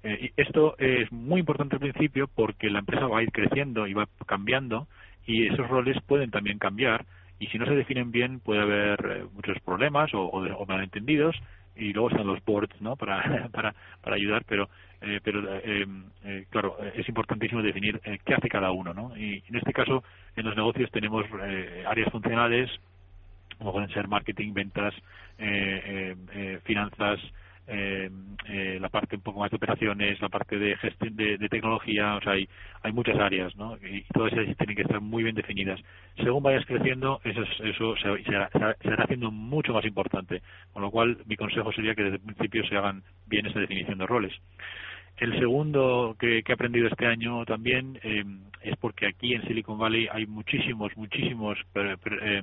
eh, 0.03 0.31
y 0.35 0.41
esto 0.41 0.75
es 0.77 1.11
muy 1.11 1.39
importante 1.39 1.75
al 1.75 1.81
principio 1.81 2.27
porque 2.33 2.69
la 2.69 2.79
empresa 2.79 3.07
va 3.07 3.19
a 3.19 3.23
ir 3.23 3.31
creciendo 3.31 3.87
y 3.87 3.93
va 3.93 4.07
cambiando 4.25 4.87
y 5.25 5.47
esos 5.47 5.67
roles 5.67 5.97
pueden 6.05 6.31
también 6.31 6.59
cambiar 6.59 7.05
y 7.39 7.47
si 7.47 7.57
no 7.57 7.65
se 7.65 7.75
definen 7.75 8.11
bien 8.11 8.39
puede 8.39 8.61
haber 8.61 8.99
eh, 9.05 9.25
muchos 9.33 9.59
problemas 9.61 10.13
o, 10.13 10.21
o, 10.21 10.43
o 10.43 10.65
malentendidos 10.65 11.35
y 11.75 11.93
luego 11.93 12.09
están 12.09 12.27
los 12.27 12.43
boards 12.45 12.79
¿no? 12.81 12.95
para, 12.95 13.49
para, 13.51 13.73
para 14.01 14.15
ayudar, 14.15 14.43
pero, 14.47 14.69
eh, 15.01 15.19
pero 15.23 15.57
eh, 15.57 15.85
eh, 16.23 16.45
claro, 16.49 16.77
es 16.95 17.07
importantísimo 17.07 17.61
definir 17.61 17.99
qué 18.23 18.33
hace 18.33 18.49
cada 18.49 18.71
uno. 18.71 18.93
¿no? 18.93 19.17
Y 19.17 19.43
en 19.47 19.55
este 19.55 19.73
caso, 19.73 20.03
en 20.35 20.45
los 20.45 20.55
negocios 20.55 20.91
tenemos 20.91 21.25
áreas 21.87 22.11
funcionales, 22.11 22.69
como 23.57 23.73
pueden 23.73 23.89
ser 23.89 24.07
marketing, 24.07 24.53
ventas, 24.53 24.93
finanzas, 26.63 27.19
eh, 27.65 28.09
eh, 28.49 28.77
la 28.81 28.89
parte 28.89 29.15
un 29.15 29.21
poco 29.21 29.39
más 29.39 29.49
de 29.49 29.55
operaciones, 29.55 30.19
la 30.21 30.27
parte 30.27 30.59
de 30.59 30.75
gestión 30.77 31.15
de, 31.15 31.37
tecnología, 31.49 32.15
o 32.15 32.21
sea, 32.21 32.33
hay, 32.33 32.47
hay 32.81 32.91
muchas 32.91 33.17
áreas, 33.17 33.55
¿no? 33.55 33.77
Y 33.77 34.03
todas 34.13 34.33
ellas 34.33 34.57
tienen 34.57 34.75
que 34.75 34.81
estar 34.81 34.99
muy 34.99 35.23
bien 35.23 35.35
definidas. 35.35 35.79
Según 36.17 36.43
vayas 36.43 36.65
creciendo, 36.65 37.21
eso, 37.23 37.41
eso 37.63 37.95
se, 37.95 38.23
se, 38.23 38.35
hará 38.35 39.03
haciendo 39.03 39.31
mucho 39.31 39.73
más 39.73 39.85
importante, 39.85 40.41
con 40.73 40.81
lo 40.81 40.91
cual 40.91 41.17
mi 41.25 41.37
consejo 41.37 41.71
sería 41.71 41.95
que 41.95 42.03
desde 42.03 42.17
el 42.17 42.21
principio 42.21 42.65
se 42.65 42.75
hagan 42.75 43.03
bien 43.27 43.45
esa 43.45 43.59
definición 43.59 43.97
de 43.97 44.07
roles. 44.07 44.33
El 45.17 45.39
segundo 45.39 46.17
que, 46.19 46.43
he 46.45 46.53
aprendido 46.53 46.87
este 46.87 47.05
año 47.05 47.45
también 47.45 47.99
eh, 48.03 48.25
es 48.61 48.75
porque 48.77 49.07
aquí 49.07 49.35
en 49.35 49.47
Silicon 49.47 49.77
Valley 49.77 50.09
hay 50.11 50.25
muchísimos, 50.25 50.91
muchísimos 50.97 51.57
eh, 51.75 52.41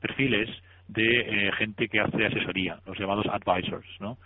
perfiles 0.00 0.50
de 0.88 1.52
gente 1.56 1.88
que 1.88 2.00
hace 2.00 2.26
asesoría, 2.26 2.80
los 2.86 2.98
llamados 2.98 3.26
advisors, 3.26 3.86
¿no? 4.00 4.18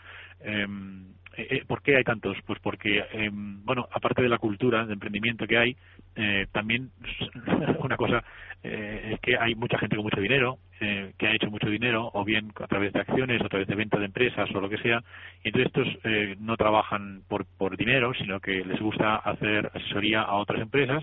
Em, 0.45 1.13
eh, 1.37 1.47
eh, 1.51 1.65
¿Por 1.67 1.83
qué 1.83 1.97
hay 1.97 2.05
tantos? 2.05 2.37
Pues 2.47 2.59
porque, 2.61 2.99
eh, 3.13 3.31
bueno, 3.33 3.89
aparte 3.93 4.23
de 4.23 4.29
la 4.29 4.39
cultura 4.39 4.85
de 4.85 4.93
emprendimiento 4.93 5.47
que 5.47 5.57
hay, 5.57 5.77
eh, 6.15 6.47
también 6.53 6.91
una 7.81 7.97
cosa 7.97 8.23
eh, 8.63 9.13
es 9.15 9.21
que 9.21 9.39
hay 9.39 9.55
mucha 9.55 9.79
gente 9.79 9.97
con 9.97 10.05
mucho 10.05 10.21
dinero, 10.21 10.59
eh, 10.81 11.13
que 11.17 11.29
ha 11.29 11.35
hecho 11.35 11.51
mucho 11.51 11.69
dinero, 11.69 12.11
o 12.13 12.25
bien 12.25 12.53
a 12.61 12.67
través 12.67 12.93
de 12.93 13.01
acciones, 13.01 13.41
o 13.41 13.47
a 13.47 13.49
través 13.49 13.67
de 13.67 13.75
venta 13.75 13.99
de 13.99 14.07
empresas, 14.07 14.51
o 14.55 14.61
lo 14.61 14.69
que 14.69 14.79
sea, 14.79 15.03
y 15.43 15.49
entonces 15.49 15.73
estos 15.75 16.41
no 16.41 16.57
trabajan 16.57 17.23
por, 17.29 17.47
por 17.57 17.77
dinero, 17.77 18.13
sino 18.15 18.41
que 18.41 18.65
les 18.65 18.81
gusta 18.81 19.17
hacer 19.17 19.71
asesoría 19.75 20.23
a 20.23 20.35
otras 20.35 20.61
empresas, 20.61 21.03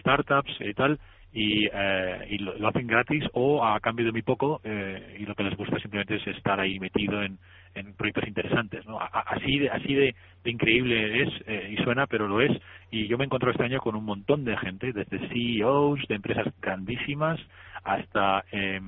startups 0.00 0.56
y 0.60 0.74
tal, 0.74 0.98
y, 1.32 1.66
y 1.66 2.38
lo, 2.38 2.54
lo, 2.58 2.68
hacen 2.68 2.86
gratis 2.86 3.24
o 3.32 3.64
a 3.64 3.78
cambio 3.80 4.06
de 4.06 4.12
muy 4.12 4.22
poco, 4.22 4.60
y 4.64 5.24
lo 5.24 5.34
que 5.34 5.44
les 5.44 5.56
gusta 5.56 5.78
simplemente 5.78 6.16
es 6.16 6.26
estar 6.26 6.58
ahí 6.58 6.80
metido 6.80 7.22
en 7.22 7.38
en 7.74 7.94
proyectos 7.94 8.26
interesantes. 8.26 8.86
¿no? 8.86 8.98
Así 9.00 9.58
de, 9.58 9.70
así 9.70 9.94
de, 9.94 10.14
increíble 10.44 11.22
es 11.22 11.28
eh, 11.46 11.76
y 11.78 11.82
suena, 11.84 12.06
pero 12.06 12.28
lo 12.28 12.40
es. 12.40 12.52
Y 12.90 13.06
yo 13.06 13.18
me 13.18 13.24
encontrado 13.24 13.52
este 13.52 13.64
año 13.64 13.80
con 13.80 13.94
un 13.94 14.04
montón 14.04 14.44
de 14.44 14.56
gente, 14.56 14.92
desde 14.92 15.28
CEOs 15.28 16.00
de 16.08 16.14
empresas 16.14 16.46
grandísimas 16.60 17.38
hasta 17.84 18.44
eh, 18.52 18.80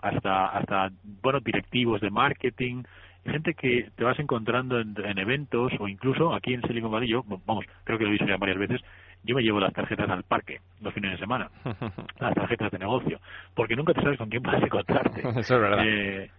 hasta 0.00 0.46
hasta 0.46 0.90
bueno 1.22 1.40
directivos 1.40 2.00
de 2.00 2.10
marketing 2.10 2.82
gente 3.24 3.54
que 3.54 3.90
te 3.96 4.04
vas 4.04 4.18
encontrando 4.18 4.78
en, 4.78 5.18
eventos 5.18 5.72
o 5.80 5.88
incluso 5.88 6.32
aquí 6.32 6.54
en 6.54 6.62
Silicon 6.62 6.92
Valley 6.92 7.08
yo 7.08 7.24
vamos 7.44 7.64
creo 7.84 7.98
que 7.98 8.04
lo 8.04 8.10
he 8.10 8.12
dicho 8.12 8.26
ya 8.26 8.36
varias 8.36 8.58
veces 8.58 8.80
yo 9.24 9.34
me 9.34 9.42
llevo 9.42 9.58
las 9.58 9.72
tarjetas 9.72 10.08
al 10.08 10.22
parque 10.22 10.60
los 10.80 10.94
fines 10.94 11.12
de 11.12 11.18
semana 11.18 11.50
las 12.20 12.34
tarjetas 12.34 12.70
de 12.70 12.78
negocio 12.78 13.18
porque 13.54 13.74
nunca 13.74 13.94
te 13.94 14.02
sabes 14.02 14.18
con 14.18 14.28
quién 14.28 14.42
puedes 14.42 14.62
encontrarte 14.62 15.20
eso 15.20 15.54
es 15.54 15.60
verdad 15.60 15.84
eh, 15.84 16.30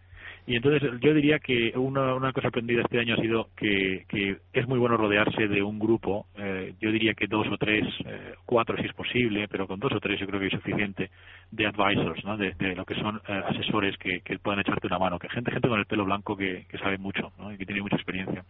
y 0.47 0.55
entonces 0.55 0.89
yo 1.01 1.13
diría 1.13 1.39
que 1.39 1.73
una, 1.75 2.15
una 2.15 2.31
cosa 2.31 2.47
aprendida 2.47 2.81
este 2.81 2.99
año 2.99 3.15
ha 3.15 3.21
sido 3.21 3.49
que, 3.57 4.05
que 4.07 4.37
es 4.53 4.65
muy 4.65 4.79
bueno 4.79 4.95
rodearse 4.95 5.49
de 5.49 5.61
un 5.61 5.77
grupo, 5.77 6.27
eh, 6.37 6.73
yo 6.79 6.89
diría 6.89 7.13
que 7.13 7.27
dos 7.27 7.45
o 7.51 7.57
tres, 7.57 7.85
eh, 8.05 8.33
cuatro 8.45 8.77
si 8.77 8.85
es 8.85 8.93
posible, 8.93 9.49
pero 9.49 9.67
con 9.67 9.77
dos 9.77 9.91
o 9.91 9.99
tres 9.99 10.17
yo 10.17 10.25
creo 10.25 10.39
que 10.39 10.47
es 10.47 10.53
suficiente, 10.53 11.11
de 11.51 11.67
advisors, 11.67 12.23
¿no? 12.23 12.37
de, 12.37 12.55
lo 12.75 12.85
que 12.85 12.95
son 12.95 13.21
eh, 13.27 13.41
asesores 13.45 13.97
que, 13.97 14.21
que 14.21 14.39
puedan 14.39 14.61
echarte 14.61 14.87
una 14.87 14.97
mano, 14.97 15.19
que 15.19 15.27
gente 15.27 15.51
gente 15.51 15.67
con 15.67 15.79
el 15.79 15.85
pelo 15.85 16.05
blanco 16.05 16.37
que, 16.37 16.65
que 16.69 16.77
sabe 16.77 16.97
mucho 16.97 17.33
¿no? 17.37 17.51
y 17.51 17.57
que 17.57 17.65
tiene 17.65 17.81
mucha 17.81 17.97
experiencia. 17.97 18.45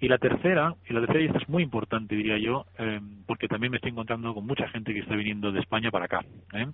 Y 0.00 0.08
la 0.08 0.18
tercera, 0.18 0.74
y 0.88 0.92
la 0.94 1.00
tercera 1.00 1.20
y 1.20 1.26
esta 1.26 1.38
es 1.38 1.48
muy 1.48 1.62
importante 1.62 2.14
diría 2.14 2.36
yo, 2.36 2.66
porque 3.26 3.48
también 3.48 3.70
me 3.70 3.76
estoy 3.76 3.92
encontrando 3.92 4.34
con 4.34 4.46
mucha 4.46 4.68
gente 4.68 4.92
que 4.92 5.00
está 5.00 5.16
viniendo 5.16 5.52
de 5.52 5.60
España 5.60 5.90
para 5.90 6.04
acá. 6.04 6.20
¿eh? 6.52 6.66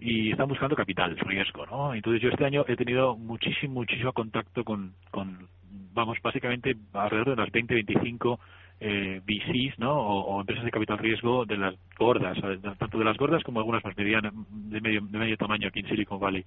y 0.00 0.32
están 0.32 0.48
buscando 0.48 0.74
capital, 0.76 1.16
riesgo, 1.16 1.66
¿no? 1.66 1.94
Entonces 1.94 2.20
yo 2.20 2.28
este 2.28 2.44
año 2.44 2.64
he 2.68 2.76
tenido 2.76 3.16
muchísimo, 3.16 3.84
muchísimo 3.94 4.12
contacto 4.12 4.64
con, 4.64 4.94
con 5.12 5.48
vamos, 5.92 6.18
básicamente 6.20 6.76
alrededor 6.92 7.30
de 7.30 7.42
las 7.42 7.52
20, 7.52 7.74
25 7.74 8.40
eh, 8.80 9.20
VCs, 9.24 9.78
¿no? 9.78 9.94
O, 9.94 10.40
empresas 10.40 10.64
de 10.64 10.72
capital 10.72 10.98
riesgo 10.98 11.46
de 11.46 11.56
las 11.56 11.74
gordas, 11.96 12.36
tanto 12.78 12.98
de 12.98 13.04
las 13.04 13.16
gordas 13.16 13.44
como 13.44 13.60
algunas 13.60 13.84
más 13.84 13.96
medianas, 13.96 14.32
de 14.50 14.80
medio, 14.80 15.00
de 15.00 15.18
medio 15.18 15.36
tamaño 15.36 15.68
aquí 15.68 15.80
en 15.80 15.88
Silicon 15.88 16.18
Valley. 16.18 16.44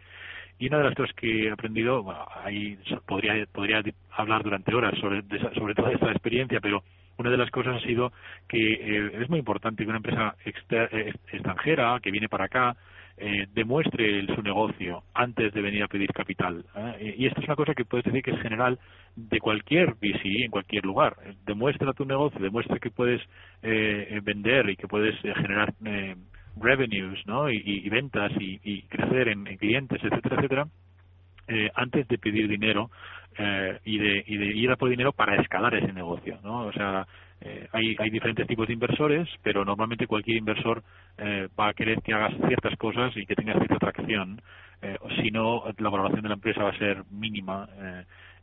Y 0.59 0.67
una 0.67 0.79
de 0.79 0.83
las 0.83 0.95
cosas 0.95 1.15
que 1.15 1.45
he 1.45 1.51
aprendido, 1.51 2.05
ahí 2.43 2.77
podría, 3.05 3.45
podría 3.45 3.81
hablar 4.11 4.43
durante 4.43 4.75
horas 4.75 4.93
sobre, 4.99 5.23
sobre 5.55 5.73
toda 5.73 5.91
esta 5.91 6.11
experiencia, 6.11 6.59
pero 6.59 6.83
una 7.17 7.29
de 7.29 7.37
las 7.37 7.49
cosas 7.49 7.77
ha 7.77 7.85
sido 7.85 8.11
que 8.49 8.73
eh, 8.73 9.11
es 9.21 9.29
muy 9.29 9.39
importante 9.39 9.83
que 9.83 9.89
una 9.89 9.97
empresa 9.97 10.35
eh, 10.43 11.13
extranjera 11.31 11.97
que 12.01 12.11
viene 12.11 12.27
para 12.27 12.45
acá 12.45 12.75
eh, 13.19 13.47
demuestre 13.51 14.27
su 14.27 14.43
negocio 14.43 15.01
antes 15.15 15.51
de 15.51 15.61
venir 15.61 15.81
a 15.81 15.87
pedir 15.87 16.13
capital. 16.13 16.63
¿eh? 16.75 17.15
Y 17.17 17.25
esto 17.25 17.41
es 17.41 17.47
una 17.47 17.55
cosa 17.55 17.73
que 17.73 17.83
puedes 17.83 18.05
decir 18.05 18.21
que 18.21 18.29
es 18.29 18.41
general 18.41 18.77
de 19.15 19.39
cualquier 19.39 19.95
VC 19.95 20.43
en 20.43 20.51
cualquier 20.51 20.85
lugar. 20.85 21.15
Demuestra 21.43 21.93
tu 21.93 22.05
negocio, 22.05 22.39
demuestra 22.39 22.77
que 22.77 22.91
puedes 22.91 23.19
eh, 23.63 24.19
vender 24.23 24.69
y 24.69 24.75
que 24.75 24.87
puedes 24.87 25.19
generar 25.19 25.73
revenues 26.59 27.25
¿no? 27.25 27.49
y, 27.49 27.89
ventas 27.89 28.31
y, 28.39 28.83
crecer 28.83 29.29
en, 29.29 29.45
clientes, 29.57 29.99
etcétera, 30.03 30.35
etcétera. 30.35 30.67
antes 31.73 32.07
de 32.07 32.17
pedir 32.19 32.47
dinero 32.47 32.91
y, 33.83 33.97
de, 33.97 34.23
y 34.27 34.37
de 34.37 34.45
ir 34.45 34.69
a 34.69 34.75
por 34.75 34.89
dinero 34.89 35.11
para 35.11 35.41
escalar 35.41 35.73
ese 35.73 35.91
negocio, 35.91 36.39
¿no? 36.43 36.65
O 36.67 36.71
sea, 36.71 37.07
eh, 37.41 37.67
hay, 37.71 37.95
hay 37.99 38.09
diferentes 38.09 38.47
tipos 38.47 38.67
de 38.67 38.73
inversores, 38.73 39.27
pero 39.43 39.63
normalmente 39.63 40.07
cualquier 40.07 40.37
inversor 40.37 40.83
eh, 41.17 41.47
va 41.59 41.69
a 41.69 41.73
querer 41.73 42.01
que 42.01 42.13
hagas 42.13 42.33
ciertas 42.47 42.75
cosas 42.77 43.15
y 43.15 43.25
que 43.25 43.35
tengas 43.35 43.57
cierta 43.57 43.75
atracción. 43.75 44.41
Eh, 44.81 44.97
si 45.21 45.31
no, 45.31 45.63
la 45.77 45.89
valoración 45.89 46.21
de 46.21 46.29
la 46.29 46.35
empresa 46.35 46.63
va 46.63 46.69
a 46.69 46.77
ser 46.77 47.03
mínima. 47.11 47.67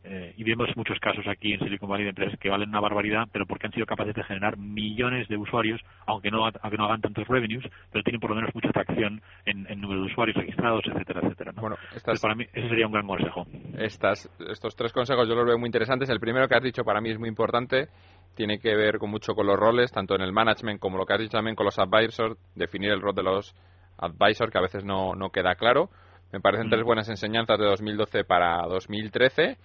Eh, 0.07 0.35
y 0.37 0.45
vemos 0.45 0.69
muchos 0.77 0.99
casos 1.01 1.27
aquí 1.27 1.55
en 1.55 1.61
Silicon 1.61 1.89
Valley 1.89 2.05
de 2.05 2.11
empresas 2.11 2.39
que 2.39 2.51
valen 2.51 2.69
una 2.69 2.81
barbaridad, 2.81 3.27
pero 3.33 3.47
porque 3.47 3.67
han 3.67 3.73
sido 3.73 3.87
capaces 3.87 4.15
de 4.15 4.23
generar 4.23 4.59
millones 4.59 5.27
de 5.29 5.39
usuarios, 5.39 5.81
aunque 6.07 6.31
no, 6.31 6.45
aunque 6.45 6.77
no 6.77 6.85
hagan 6.85 7.01
tantos 7.01 7.27
revenues, 7.27 7.65
pero 7.91 8.05
tienen 8.05 8.21
por 8.21 8.31
lo 8.31 8.37
menos 8.37 8.55
mucha 8.55 8.69
atracción 8.69 9.23
en, 9.47 9.67
en 9.67 9.81
número 9.81 10.03
de 10.03 10.07
usuarios 10.09 10.37
registrados, 10.37 10.83
etcétera, 10.87 11.21
etcétera. 11.23 11.53
Bueno, 11.57 11.77
para 12.21 12.35
mí 12.35 12.45
ese 12.53 12.69
sería 12.69 12.87
un 12.87 12.93
gran 12.93 13.07
consejo. 13.07 13.47
Estas, 13.79 14.29
estos 14.51 14.77
tres 14.77 14.93
consejos 14.93 15.27
yo 15.27 15.35
los 15.35 15.47
veo 15.47 15.59
muy 15.59 15.69
interesantes. 15.69 16.11
El 16.11 16.21
primero 16.21 16.47
que 16.49 16.55
has 16.55 16.63
dicho 16.63 16.85
para 16.85 17.01
mí 17.01 17.11
es 17.11 17.19
muy 17.19 17.31
importante, 17.31 17.89
tiene 18.35 18.59
que 18.59 18.77
ver 18.77 18.99
con 18.99 19.11
mucho 19.11 19.35
con 19.35 19.47
los 19.47 19.57
roles, 19.57 19.91
tanto 19.91 20.15
en 20.15 20.21
el 20.21 20.33
management 20.33 20.81
como 20.81 20.99
lo 20.99 21.07
que 21.07 21.15
has 21.15 21.21
dicho 21.21 21.39
también 21.39 21.57
con 21.57 21.65
los 21.65 21.79
advisors, 21.79 22.37
definir 22.55 22.91
el 22.91 23.01
rol 23.01 23.15
de 23.15 23.23
los 23.23 23.55
advisors, 23.97 24.53
que 24.53 24.59
a 24.59 24.63
veces 24.63 24.85
no, 24.85 25.15
no 25.15 25.31
queda 25.31 25.55
claro. 25.55 25.89
Me 26.31 26.41
parecen 26.41 26.69
tres 26.69 26.83
mm. 26.83 26.87
buenas 26.87 27.09
enseñanzas 27.09 27.59
de 27.59 27.65
2012 27.65 28.25
para 28.25 28.67
2013. 28.67 29.57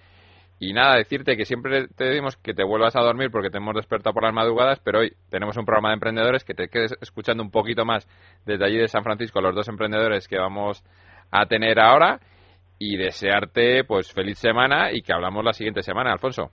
Y 0.60 0.74
nada, 0.74 0.98
decirte 0.98 1.38
que 1.38 1.46
siempre 1.46 1.88
te 1.88 2.04
decimos 2.04 2.36
que 2.36 2.54
te 2.54 2.66
vuelvas 2.66 2.96
a 2.98 3.02
dormir 3.02 3.32
porque 3.32 3.50
te 3.50 3.58
hemos 3.58 3.76
despertado 3.76 4.14
por 4.14 4.24
las 4.24 4.34
madrugadas, 4.34 4.80
pero 4.84 5.00
hoy 5.00 5.14
tenemos 5.30 5.56
un 5.56 5.66
programa 5.66 5.90
de 5.90 5.94
emprendedores 5.94 6.44
que 6.44 6.54
te 6.54 6.68
quedes 6.68 6.98
escuchando 7.02 7.42
un 7.42 7.50
poquito 7.50 7.86
más 7.86 8.06
desde 8.46 8.66
allí 8.66 8.78
de 8.78 8.90
San 8.90 9.04
Francisco, 9.04 9.40
los 9.40 9.56
dos 9.56 9.70
emprendedores 9.70 10.28
que 10.28 10.38
vamos 10.38 10.84
a 11.32 11.46
tener 11.46 11.80
ahora. 11.80 12.20
Y 12.82 12.96
desearte 12.96 13.84
pues 13.84 14.14
feliz 14.14 14.38
semana 14.38 14.94
y 14.94 15.02
que 15.02 15.12
hablamos 15.12 15.44
la 15.44 15.52
siguiente 15.52 15.84
semana, 15.84 16.14
Alfonso. 16.14 16.50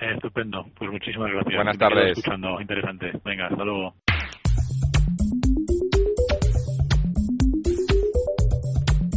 Estupendo, 0.00 0.66
pues 0.76 0.90
muchísimas 0.90 1.30
gracias. 1.30 1.54
Buenas 1.54 1.78
tardes. 1.78 2.18
Escuchando, 2.18 2.60
interesante. 2.60 3.12
Venga, 3.24 3.46
hasta 3.46 3.64
luego. 3.64 3.94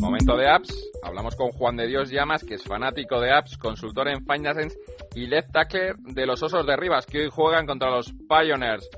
Momento 0.07 0.37
de 0.37 0.47
apps. 0.47 0.71
Hablamos 1.03 1.35
con 1.35 1.51
Juan 1.51 1.75
de 1.75 1.85
Dios 1.85 2.09
Llamas, 2.09 2.41
que 2.45 2.53
es 2.53 2.63
fanático 2.63 3.19
de 3.19 3.29
apps, 3.29 3.57
consultor 3.57 4.07
en 4.07 4.25
Finance 4.25 4.79
y 5.13 5.27
left 5.27 5.51
tackler 5.51 5.97
de 5.97 6.25
los 6.25 6.41
Osos 6.41 6.65
de 6.65 6.77
Rivas, 6.77 7.05
que 7.05 7.23
hoy 7.23 7.29
juegan 7.29 7.65
contra 7.65 7.91
los 7.91 8.13
Pioneers. 8.13 8.89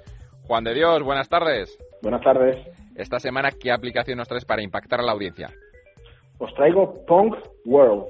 Juan 0.43 0.63
de 0.63 0.75
Dios, 0.75 1.01
buenas 1.01 1.27
tardes. 1.27 1.75
Buenas 2.03 2.21
tardes. 2.21 2.63
Esta 2.95 3.17
semana, 3.19 3.49
¿qué 3.59 3.71
aplicación 3.71 4.19
nos 4.19 4.27
traes 4.27 4.45
para 4.45 4.61
impactar 4.61 4.99
a 4.99 5.03
la 5.03 5.13
audiencia? 5.13 5.49
Os 6.37 6.53
traigo 6.53 7.03
Pong 7.07 7.33
World. 7.65 8.05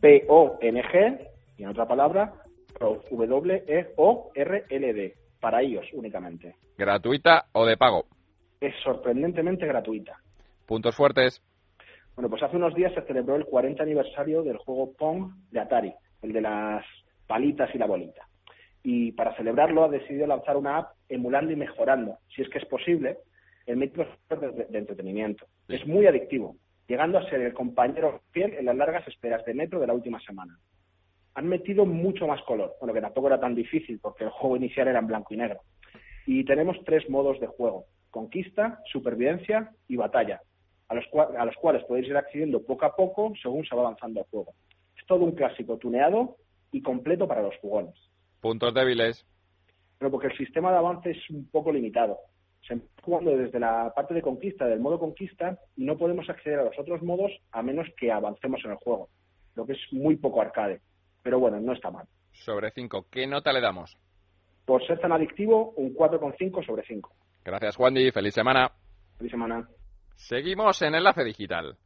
P-O-N-G, 0.00 1.28
y 1.58 1.62
en 1.62 1.68
otra 1.68 1.86
palabra, 1.86 2.32
W-E-O-R-L-D. 3.10 3.54
Para 5.40 5.60
ellos 5.60 5.84
únicamente. 5.92 6.54
¿Gratuita 6.78 7.48
o 7.52 7.66
de 7.66 7.76
pago? 7.76 8.06
Es 8.62 8.72
sorprendentemente 8.82 9.66
gratuita. 9.66 10.16
¿Puntos 10.64 10.96
fuertes? 10.96 11.42
Bueno, 12.20 12.32
pues 12.32 12.42
hace 12.42 12.56
unos 12.56 12.74
días 12.74 12.92
se 12.92 13.00
celebró 13.00 13.34
el 13.34 13.46
40 13.46 13.82
aniversario 13.82 14.42
del 14.42 14.58
juego 14.58 14.92
Pong 14.92 15.32
de 15.50 15.58
Atari, 15.58 15.94
el 16.20 16.34
de 16.34 16.42
las 16.42 16.84
palitas 17.26 17.74
y 17.74 17.78
la 17.78 17.86
bolita. 17.86 18.28
Y 18.82 19.12
para 19.12 19.34
celebrarlo 19.36 19.84
ha 19.84 19.88
decidido 19.88 20.26
lanzar 20.26 20.58
una 20.58 20.76
app 20.76 20.90
emulando 21.08 21.50
y 21.50 21.56
mejorando, 21.56 22.18
si 22.28 22.42
es 22.42 22.50
que 22.50 22.58
es 22.58 22.66
posible, 22.66 23.16
el 23.64 23.78
método 23.78 24.04
de, 24.28 24.66
de 24.66 24.78
entretenimiento. 24.78 25.46
Es 25.66 25.86
muy 25.86 26.06
adictivo, 26.06 26.56
llegando 26.88 27.16
a 27.16 27.26
ser 27.30 27.40
el 27.40 27.54
compañero 27.54 28.20
fiel 28.32 28.52
en 28.52 28.66
las 28.66 28.76
largas 28.76 29.08
esperas 29.08 29.42
de 29.46 29.54
metro 29.54 29.80
de 29.80 29.86
la 29.86 29.94
última 29.94 30.20
semana. 30.20 30.58
Han 31.36 31.48
metido 31.48 31.86
mucho 31.86 32.26
más 32.26 32.42
color, 32.42 32.74
bueno, 32.80 32.92
que 32.92 33.00
tampoco 33.00 33.28
era 33.28 33.40
tan 33.40 33.54
difícil 33.54 33.98
porque 33.98 34.24
el 34.24 34.30
juego 34.30 34.58
inicial 34.58 34.88
era 34.88 34.98
en 34.98 35.06
blanco 35.06 35.32
y 35.32 35.38
negro. 35.38 35.60
Y 36.26 36.44
tenemos 36.44 36.76
tres 36.84 37.08
modos 37.08 37.40
de 37.40 37.46
juego, 37.46 37.86
conquista, 38.10 38.78
supervivencia 38.92 39.70
y 39.88 39.96
batalla, 39.96 40.42
a 40.90 40.94
los, 40.94 41.04
a 41.14 41.44
los 41.44 41.54
cuales 41.56 41.84
podéis 41.84 42.08
ir 42.08 42.16
accediendo 42.16 42.62
poco 42.62 42.84
a 42.84 42.96
poco 42.96 43.32
según 43.40 43.64
se 43.64 43.76
va 43.76 43.82
avanzando 43.82 44.20
el 44.20 44.26
juego. 44.26 44.52
Es 44.98 45.06
todo 45.06 45.24
un 45.24 45.32
clásico 45.32 45.78
tuneado 45.78 46.36
y 46.72 46.82
completo 46.82 47.28
para 47.28 47.42
los 47.42 47.56
jugones. 47.58 47.94
Puntos 48.40 48.74
débiles. 48.74 49.24
Pero 49.98 50.10
porque 50.10 50.26
el 50.26 50.36
sistema 50.36 50.72
de 50.72 50.78
avance 50.78 51.10
es 51.10 51.30
un 51.30 51.48
poco 51.48 51.72
limitado. 51.72 52.18
Se 52.66 52.74
está 52.74 53.02
jugando 53.02 53.36
desde 53.36 53.60
la 53.60 53.92
parte 53.94 54.14
de 54.14 54.22
conquista, 54.22 54.66
del 54.66 54.80
modo 54.80 54.98
conquista, 54.98 55.58
y 55.76 55.84
no 55.84 55.96
podemos 55.96 56.28
acceder 56.28 56.58
a 56.58 56.64
los 56.64 56.78
otros 56.78 57.02
modos 57.02 57.30
a 57.52 57.62
menos 57.62 57.86
que 57.96 58.10
avancemos 58.10 58.60
en 58.64 58.72
el 58.72 58.76
juego, 58.78 59.08
lo 59.54 59.64
que 59.66 59.74
es 59.74 59.80
muy 59.92 60.16
poco 60.16 60.42
arcade. 60.42 60.80
Pero 61.22 61.38
bueno, 61.38 61.60
no 61.60 61.72
está 61.72 61.90
mal. 61.90 62.06
Sobre 62.32 62.70
5, 62.72 63.06
¿qué 63.10 63.26
nota 63.26 63.52
le 63.52 63.60
damos? 63.60 63.96
Por 64.64 64.84
ser 64.86 64.98
tan 64.98 65.12
adictivo, 65.12 65.72
un 65.76 65.94
4,5 65.94 66.66
sobre 66.66 66.82
5. 66.84 67.10
Gracias, 67.44 67.76
Juan 67.76 67.94
Feliz 68.12 68.34
semana. 68.34 68.72
Feliz 69.18 69.30
semana. 69.30 69.68
Seguimos 70.28 70.80
en 70.82 70.94
Enlace 70.94 71.24
Digital. 71.24 71.76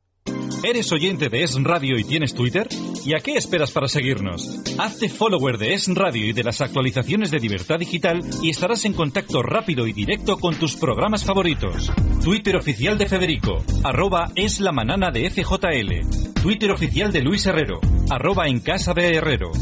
¿Eres 0.62 0.92
oyente 0.92 1.28
de 1.28 1.42
Es 1.42 1.62
Radio 1.62 1.98
y 1.98 2.04
tienes 2.04 2.34
Twitter? 2.34 2.66
¿Y 3.04 3.14
a 3.14 3.20
qué 3.20 3.36
esperas 3.36 3.70
para 3.70 3.86
seguirnos? 3.86 4.62
Hazte 4.78 5.08
follower 5.08 5.58
de 5.58 5.74
Es 5.74 5.88
Radio 5.94 6.26
y 6.26 6.32
de 6.32 6.42
las 6.42 6.60
actualizaciones 6.60 7.30
de 7.30 7.38
Libertad 7.38 7.78
Digital 7.78 8.20
y 8.42 8.50
estarás 8.50 8.84
en 8.84 8.94
contacto 8.94 9.42
rápido 9.42 9.86
y 9.86 9.92
directo 9.92 10.38
con 10.38 10.54
tus 10.58 10.76
programas 10.76 11.24
favoritos. 11.24 11.92
Twitter 12.22 12.56
oficial 12.56 12.98
de 12.98 13.06
Federico, 13.06 13.62
arroba 13.82 14.30
es 14.34 14.60
la 14.60 14.72
manana 14.72 15.10
de 15.10 15.30
FJL. 15.30 16.42
Twitter 16.42 16.70
oficial 16.70 17.12
de 17.12 17.22
Luis 17.22 17.46
Herrero, 17.46 17.80
arroba 18.10 18.46
en 18.46 18.60
casa 18.60 18.94
de 18.94 19.14
Herrero. 19.14 19.52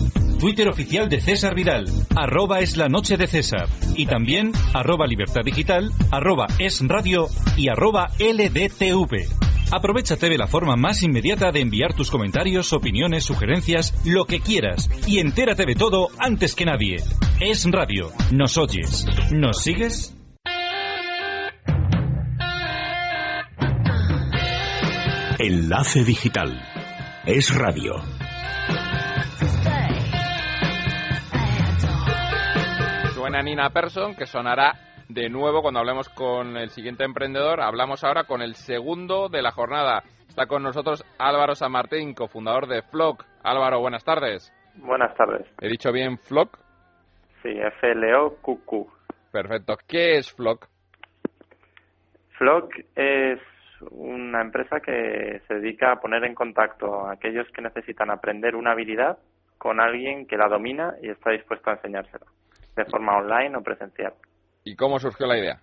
Twitter 0.42 0.68
oficial 0.68 1.08
de 1.08 1.20
César 1.20 1.54
Vidal, 1.54 1.84
arroba 2.16 2.58
es 2.58 2.76
la 2.76 2.88
noche 2.88 3.16
de 3.16 3.28
César. 3.28 3.68
Y 3.94 4.06
también 4.06 4.50
arroba 4.74 5.06
libertad 5.06 5.42
digital, 5.44 5.92
arroba 6.10 6.48
es 6.58 6.80
radio 6.84 7.28
y 7.56 7.68
arroba 7.68 8.08
LDTV. 8.18 9.28
Aprovechate 9.70 10.28
de 10.28 10.38
la 10.38 10.48
forma 10.48 10.74
más 10.74 11.04
inmediata 11.04 11.52
de 11.52 11.60
enviar 11.60 11.94
tus 11.94 12.10
comentarios, 12.10 12.72
opiniones, 12.72 13.22
sugerencias, 13.22 13.94
lo 14.04 14.24
que 14.24 14.40
quieras, 14.40 14.90
y 15.06 15.20
entérate 15.20 15.64
de 15.64 15.76
todo 15.76 16.08
antes 16.18 16.56
que 16.56 16.64
nadie. 16.64 16.96
Es 17.40 17.64
Radio. 17.70 18.10
¿Nos 18.32 18.58
oyes? 18.58 19.06
¿Nos 19.30 19.62
sigues? 19.62 20.12
Enlace 25.38 26.02
Digital. 26.02 26.60
Es 27.26 27.54
Radio. 27.54 28.02
Suena 33.22 33.40
Nina 33.40 33.70
Persson, 33.70 34.16
que 34.16 34.26
sonará 34.26 34.72
de 35.08 35.28
nuevo 35.28 35.62
cuando 35.62 35.78
hablemos 35.78 36.08
con 36.08 36.56
el 36.56 36.70
siguiente 36.70 37.04
emprendedor. 37.04 37.60
Hablamos 37.60 38.02
ahora 38.02 38.24
con 38.24 38.42
el 38.42 38.56
segundo 38.56 39.28
de 39.28 39.42
la 39.42 39.52
jornada. 39.52 40.02
Está 40.28 40.46
con 40.46 40.64
nosotros 40.64 41.04
Álvaro 41.20 41.54
San 41.54 41.70
Martín, 41.70 42.14
cofundador 42.14 42.66
de 42.66 42.82
Flock. 42.82 43.24
Álvaro, 43.44 43.78
buenas 43.78 44.02
tardes. 44.04 44.52
Buenas 44.74 45.14
tardes. 45.14 45.46
¿He 45.60 45.68
dicho 45.68 45.92
bien 45.92 46.18
Flock? 46.18 46.58
Sí, 47.44 47.50
F-L-O-Q-Q. 47.50 48.92
Perfecto. 49.30 49.76
¿Qué 49.86 50.16
es 50.16 50.32
Flock? 50.32 50.66
Flock 52.38 52.74
es 52.96 53.38
una 53.92 54.40
empresa 54.40 54.80
que 54.80 55.42
se 55.46 55.54
dedica 55.54 55.92
a 55.92 56.00
poner 56.00 56.24
en 56.24 56.34
contacto 56.34 57.06
a 57.06 57.12
aquellos 57.12 57.46
que 57.52 57.62
necesitan 57.62 58.10
aprender 58.10 58.56
una 58.56 58.72
habilidad 58.72 59.16
con 59.58 59.78
alguien 59.78 60.26
que 60.26 60.36
la 60.36 60.48
domina 60.48 60.94
y 61.00 61.08
está 61.08 61.30
dispuesto 61.30 61.70
a 61.70 61.74
enseñársela, 61.74 62.26
de 62.76 62.84
forma 62.86 63.18
online 63.18 63.56
o 63.56 63.62
presencial. 63.62 64.14
¿Y 64.64 64.76
cómo 64.76 64.98
surgió 64.98 65.26
la 65.26 65.38
idea? 65.38 65.60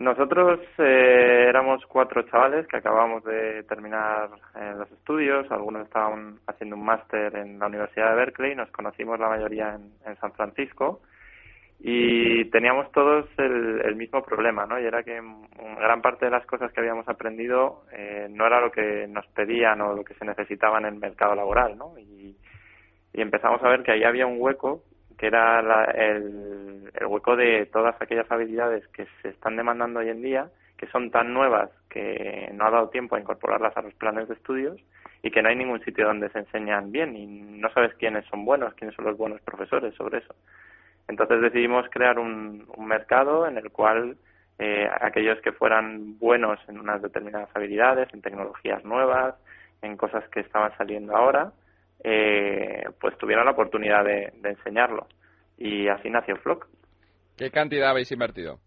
Nosotros 0.00 0.60
eh, 0.78 1.44
éramos 1.46 1.84
cuatro 1.86 2.22
chavales 2.22 2.66
que 2.66 2.78
acabamos 2.78 3.22
de 3.22 3.64
terminar 3.64 4.30
eh, 4.54 4.72
los 4.78 4.90
estudios, 4.92 5.50
algunos 5.50 5.84
estaban 5.84 6.38
haciendo 6.46 6.76
un 6.76 6.86
máster 6.86 7.36
en 7.36 7.58
la 7.58 7.66
Universidad 7.66 8.08
de 8.08 8.16
Berkeley, 8.16 8.54
nos 8.54 8.70
conocimos 8.70 9.20
la 9.20 9.28
mayoría 9.28 9.78
en, 10.06 10.16
San 10.16 10.32
Francisco 10.32 11.02
y 11.80 12.46
teníamos 12.46 12.90
todos 12.92 13.26
el, 13.36 13.94
mismo 13.96 14.22
problema, 14.22 14.64
¿no? 14.64 14.80
Y 14.80 14.86
era 14.86 15.02
que 15.02 15.20
gran 15.78 16.00
parte 16.00 16.24
de 16.24 16.30
las 16.30 16.46
cosas 16.46 16.72
que 16.72 16.80
habíamos 16.80 17.06
aprendido 17.06 17.84
eh, 17.92 18.26
no 18.30 18.46
era 18.46 18.60
lo 18.62 18.70
que 18.70 19.06
nos 19.06 19.26
pedían 19.28 19.82
o 19.82 19.94
lo 19.94 20.02
que 20.02 20.14
se 20.14 20.24
necesitaba 20.24 20.78
en 20.78 20.86
el 20.86 20.94
mercado 20.94 21.34
laboral, 21.34 21.76
¿no? 21.76 21.98
Y, 21.98 22.34
y 23.12 23.20
empezamos 23.20 23.62
a 23.62 23.68
ver 23.68 23.82
que 23.82 23.92
ahí 23.92 24.04
había 24.04 24.26
un 24.26 24.40
hueco 24.40 24.82
que 25.20 25.26
era 25.26 25.60
el, 25.84 26.90
el, 26.94 27.06
hueco 27.06 27.36
de 27.36 27.66
todas 27.66 27.94
aquellas 28.00 28.30
habilidades 28.30 28.86
que 28.88 29.06
se 29.20 29.28
están 29.28 29.54
demandando 29.54 30.00
hoy 30.00 30.08
en 30.08 30.22
día, 30.22 30.48
que 30.78 30.86
son 30.86 31.10
tan 31.10 31.34
nuevas 31.34 31.68
que 31.90 32.48
no 32.54 32.64
ha 32.64 32.70
dado 32.70 32.88
tiempo 32.88 33.16
a 33.16 33.20
incorporarlas 33.20 33.76
a 33.76 33.82
los 33.82 33.92
planes 33.92 34.28
de 34.28 34.34
estudios 34.34 34.80
y 35.22 35.30
que 35.30 35.42
no 35.42 35.50
hay 35.50 35.56
ningún 35.56 35.84
sitio 35.84 36.06
donde 36.06 36.30
se 36.30 36.38
enseñan 36.38 36.90
bien 36.90 37.14
y 37.18 37.26
no 37.26 37.70
sabes 37.72 37.92
quiénes 37.96 38.24
son 38.30 38.46
buenos, 38.46 38.72
quiénes 38.72 38.96
son 38.96 39.04
los 39.04 39.18
buenos 39.18 39.42
profesores 39.42 39.94
sobre 39.94 40.20
eso. 40.20 40.34
Entonces 41.06 41.42
decidimos 41.42 41.84
crear 41.90 42.18
un, 42.18 42.66
un 42.74 42.86
mercado 42.86 43.46
en 43.46 43.58
el 43.58 43.70
cual 43.70 44.16
eh, 44.58 44.88
aquellos 45.02 45.38
que 45.42 45.52
fueran 45.52 46.18
buenos 46.18 46.58
en 46.66 46.80
unas 46.80 47.02
determinadas 47.02 47.50
habilidades, 47.54 48.08
en 48.14 48.22
tecnologías 48.22 48.82
nuevas, 48.86 49.34
en 49.82 49.98
cosas 49.98 50.26
que 50.30 50.40
estaban 50.40 50.74
saliendo 50.78 51.14
ahora, 51.14 51.52
eh, 52.02 52.84
pues 53.00 53.16
tuvieron 53.18 53.44
la 53.44 53.52
oportunidad 53.52 54.04
de, 54.04 54.32
enseñarlo. 54.42 55.06
Y 55.58 55.88
así 55.88 56.08
nació 56.08 56.36
Flock. 56.36 56.66
¿Qué 57.36 57.50
cantidad 57.50 57.90
habéis 57.90 58.10
invertido? 58.12 58.58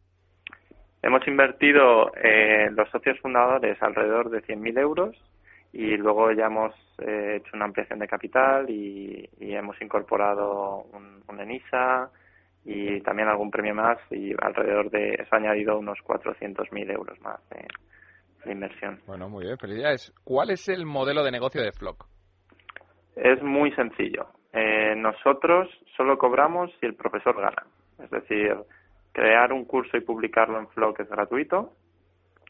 Hemos 1.02 1.28
invertido 1.28 2.13
eh, 2.15 2.69
los 2.72 2.89
socios 2.89 3.19
fundadores 3.19 3.82
alrededor 3.82 4.30
de 4.30 4.41
100.000 4.43 4.80
euros 4.80 5.15
y 5.74 5.98
luego 5.98 6.32
ya 6.32 6.46
hemos 6.46 6.74
eh, 7.00 7.38
hecho 7.38 7.52
una 7.56 7.65
ampliación 7.65 8.00
de 8.00 8.08
capital 8.08 8.69
y, 8.69 9.30
hemos 9.39 9.80
incorporado 9.82 10.86
un, 10.93 11.22
un, 11.28 11.39
ENISA 11.39 12.10
y 12.65 13.02
también 13.02 13.28
algún 13.28 13.52
premio 13.52 13.76
más 13.76 13.98
y 14.10 14.34
alrededor 14.39 14.89
de 14.89 15.13
eso 15.13 15.28
ha 15.32 15.38
añadido 15.38 15.78
unos 15.78 16.00
400.000 16.00 16.91
euros 16.91 17.19
más 17.22 17.39
de, 17.50 17.67
de, 18.46 18.52
inversión. 18.52 19.00
Bueno, 19.06 19.30
muy 19.30 19.46
bien, 19.46 19.58
felicidades. 19.58 20.13
¿Cuál 20.24 20.52
es 20.52 20.67
el 20.69 20.86
modelo 20.86 21.24
de 21.24 21.32
negocio 21.32 21.62
de 21.62 21.72
Flock? 21.72 22.08
Es 23.15 23.41
muy 23.41 23.71
sencillo. 23.71 24.28
Eh, 24.52 24.95
nosotros 24.95 25.69
solo 25.97 26.17
cobramos 26.17 26.71
si 26.80 26.86
el 26.86 26.95
profesor 26.95 27.39
gana. 27.39 27.65
Es 28.04 28.10
decir, 28.10 28.56
crear 29.12 29.54
un 29.54 29.65
curso 29.65 29.97
y 29.97 30.02
publicarlo 30.02 30.60
en 30.60 30.67
Flock 30.69 30.99
es 30.99 31.10
gratuito 31.10 31.73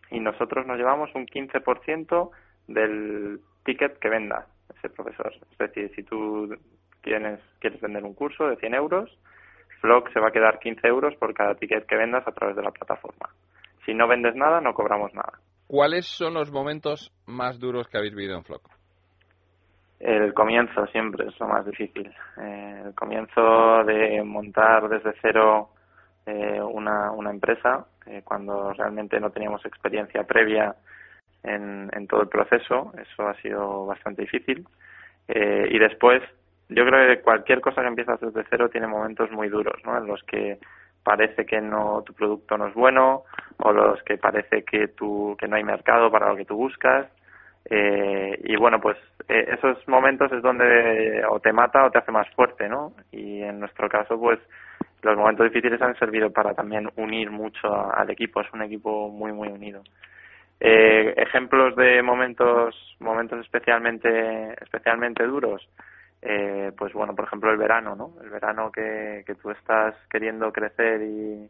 y 0.09 0.19
nosotros 0.19 0.65
nos 0.65 0.77
llevamos 0.77 1.09
un 1.15 1.25
15% 1.25 2.31
del 2.67 3.39
ticket 3.65 3.99
que 3.99 4.09
venda 4.09 4.47
ese 4.77 4.89
profesor. 4.89 5.33
Es 5.51 5.57
decir, 5.57 5.91
si 5.95 6.03
tú 6.03 6.55
quieres, 7.01 7.39
quieres 7.59 7.81
vender 7.81 8.03
un 8.03 8.13
curso 8.13 8.47
de 8.47 8.55
100 8.57 8.73
euros, 8.75 9.17
Flock 9.81 10.11
se 10.13 10.19
va 10.19 10.29
a 10.29 10.31
quedar 10.31 10.59
15 10.59 10.87
euros 10.87 11.15
por 11.15 11.33
cada 11.33 11.55
ticket 11.55 11.85
que 11.85 11.97
vendas 11.97 12.25
a 12.27 12.31
través 12.31 12.55
de 12.55 12.63
la 12.63 12.71
plataforma. 12.71 13.29
Si 13.85 13.93
no 13.93 14.07
vendes 14.07 14.35
nada, 14.35 14.61
no 14.61 14.73
cobramos 14.73 15.13
nada. 15.13 15.39
¿Cuáles 15.67 16.05
son 16.05 16.35
los 16.35 16.51
momentos 16.51 17.11
más 17.25 17.59
duros 17.59 17.87
que 17.87 17.97
habéis 17.97 18.15
vivido 18.15 18.37
en 18.37 18.43
Flock? 18.43 18.69
El 20.03 20.33
comienzo 20.33 20.85
siempre 20.87 21.25
es 21.27 21.39
lo 21.39 21.47
más 21.47 21.65
difícil. 21.65 22.13
Eh, 22.37 22.81
el 22.87 22.93
comienzo 22.93 23.85
de 23.85 24.21
montar 24.21 24.89
desde 24.89 25.13
cero 25.21 25.69
eh, 26.25 26.59
una, 26.61 27.09
una 27.11 27.29
empresa, 27.29 27.85
eh, 28.05 28.21
cuando 28.21 28.73
realmente 28.73 29.17
no 29.21 29.29
teníamos 29.29 29.65
experiencia 29.65 30.25
previa 30.25 30.75
en, 31.41 31.89
en 31.93 32.07
todo 32.07 32.21
el 32.21 32.27
proceso, 32.27 32.91
eso 33.01 33.29
ha 33.29 33.33
sido 33.35 33.85
bastante 33.85 34.23
difícil. 34.23 34.67
y 35.25 35.79
después, 35.79 36.21
yo 36.67 36.85
creo 36.85 37.07
que 37.07 37.21
cualquier 37.21 37.61
cosa 37.61 37.81
que 37.81 37.87
empiezas 37.87 38.19
desde 38.19 38.43
cero 38.49 38.69
tiene 38.69 38.87
momentos 38.87 39.31
muy 39.31 39.47
duros, 39.47 39.81
¿no? 39.85 39.97
En 39.97 40.05
los 40.05 40.21
que 40.23 40.59
parece 41.01 41.45
que 41.45 41.61
no 41.61 42.01
tu 42.05 42.13
producto 42.13 42.57
no 42.57 42.67
es 42.67 42.73
bueno 42.73 43.23
o 43.57 43.71
los 43.71 44.03
que 44.03 44.17
parece 44.17 44.63
que 44.63 44.89
tú 44.89 45.37
que 45.39 45.47
no 45.47 45.55
hay 45.55 45.63
mercado 45.63 46.11
para 46.11 46.27
lo 46.27 46.35
que 46.35 46.45
tú 46.45 46.55
buscas 46.55 47.07
eh, 47.69 48.39
y 48.43 48.55
bueno 48.55 48.79
pues 48.81 48.97
eh, 49.29 49.45
esos 49.57 49.87
momentos 49.87 50.31
es 50.31 50.41
donde 50.41 51.23
o 51.29 51.39
te 51.39 51.53
mata 51.53 51.85
o 51.85 51.91
te 51.91 51.99
hace 51.99 52.11
más 52.11 52.29
fuerte 52.35 52.67
no 52.69 52.93
y 53.11 53.41
en 53.41 53.59
nuestro 53.59 53.89
caso 53.89 54.19
pues 54.19 54.39
los 55.01 55.17
momentos 55.17 55.45
difíciles 55.45 55.81
han 55.81 55.97
servido 55.97 56.31
para 56.31 56.53
también 56.53 56.89
unir 56.95 57.29
mucho 57.31 57.67
al 57.93 58.09
equipo 58.09 58.41
es 58.41 58.51
un 58.53 58.61
equipo 58.61 59.09
muy 59.09 59.31
muy 59.31 59.49
unido 59.49 59.83
eh, 60.59 61.13
ejemplos 61.17 61.75
de 61.75 62.01
momentos 62.01 62.75
momentos 62.99 63.39
especialmente 63.39 64.53
especialmente 64.61 65.23
duros 65.25 65.67
eh, 66.25 66.71
pues 66.77 66.93
bueno, 66.93 67.13
por 67.13 67.25
ejemplo 67.25 67.51
el 67.51 67.57
verano, 67.57 67.95
¿no? 67.95 68.13
El 68.23 68.29
verano 68.29 68.71
que, 68.71 69.23
que 69.27 69.35
tú 69.35 69.51
estás 69.51 69.93
queriendo 70.09 70.53
crecer 70.53 71.01
y, 71.01 71.49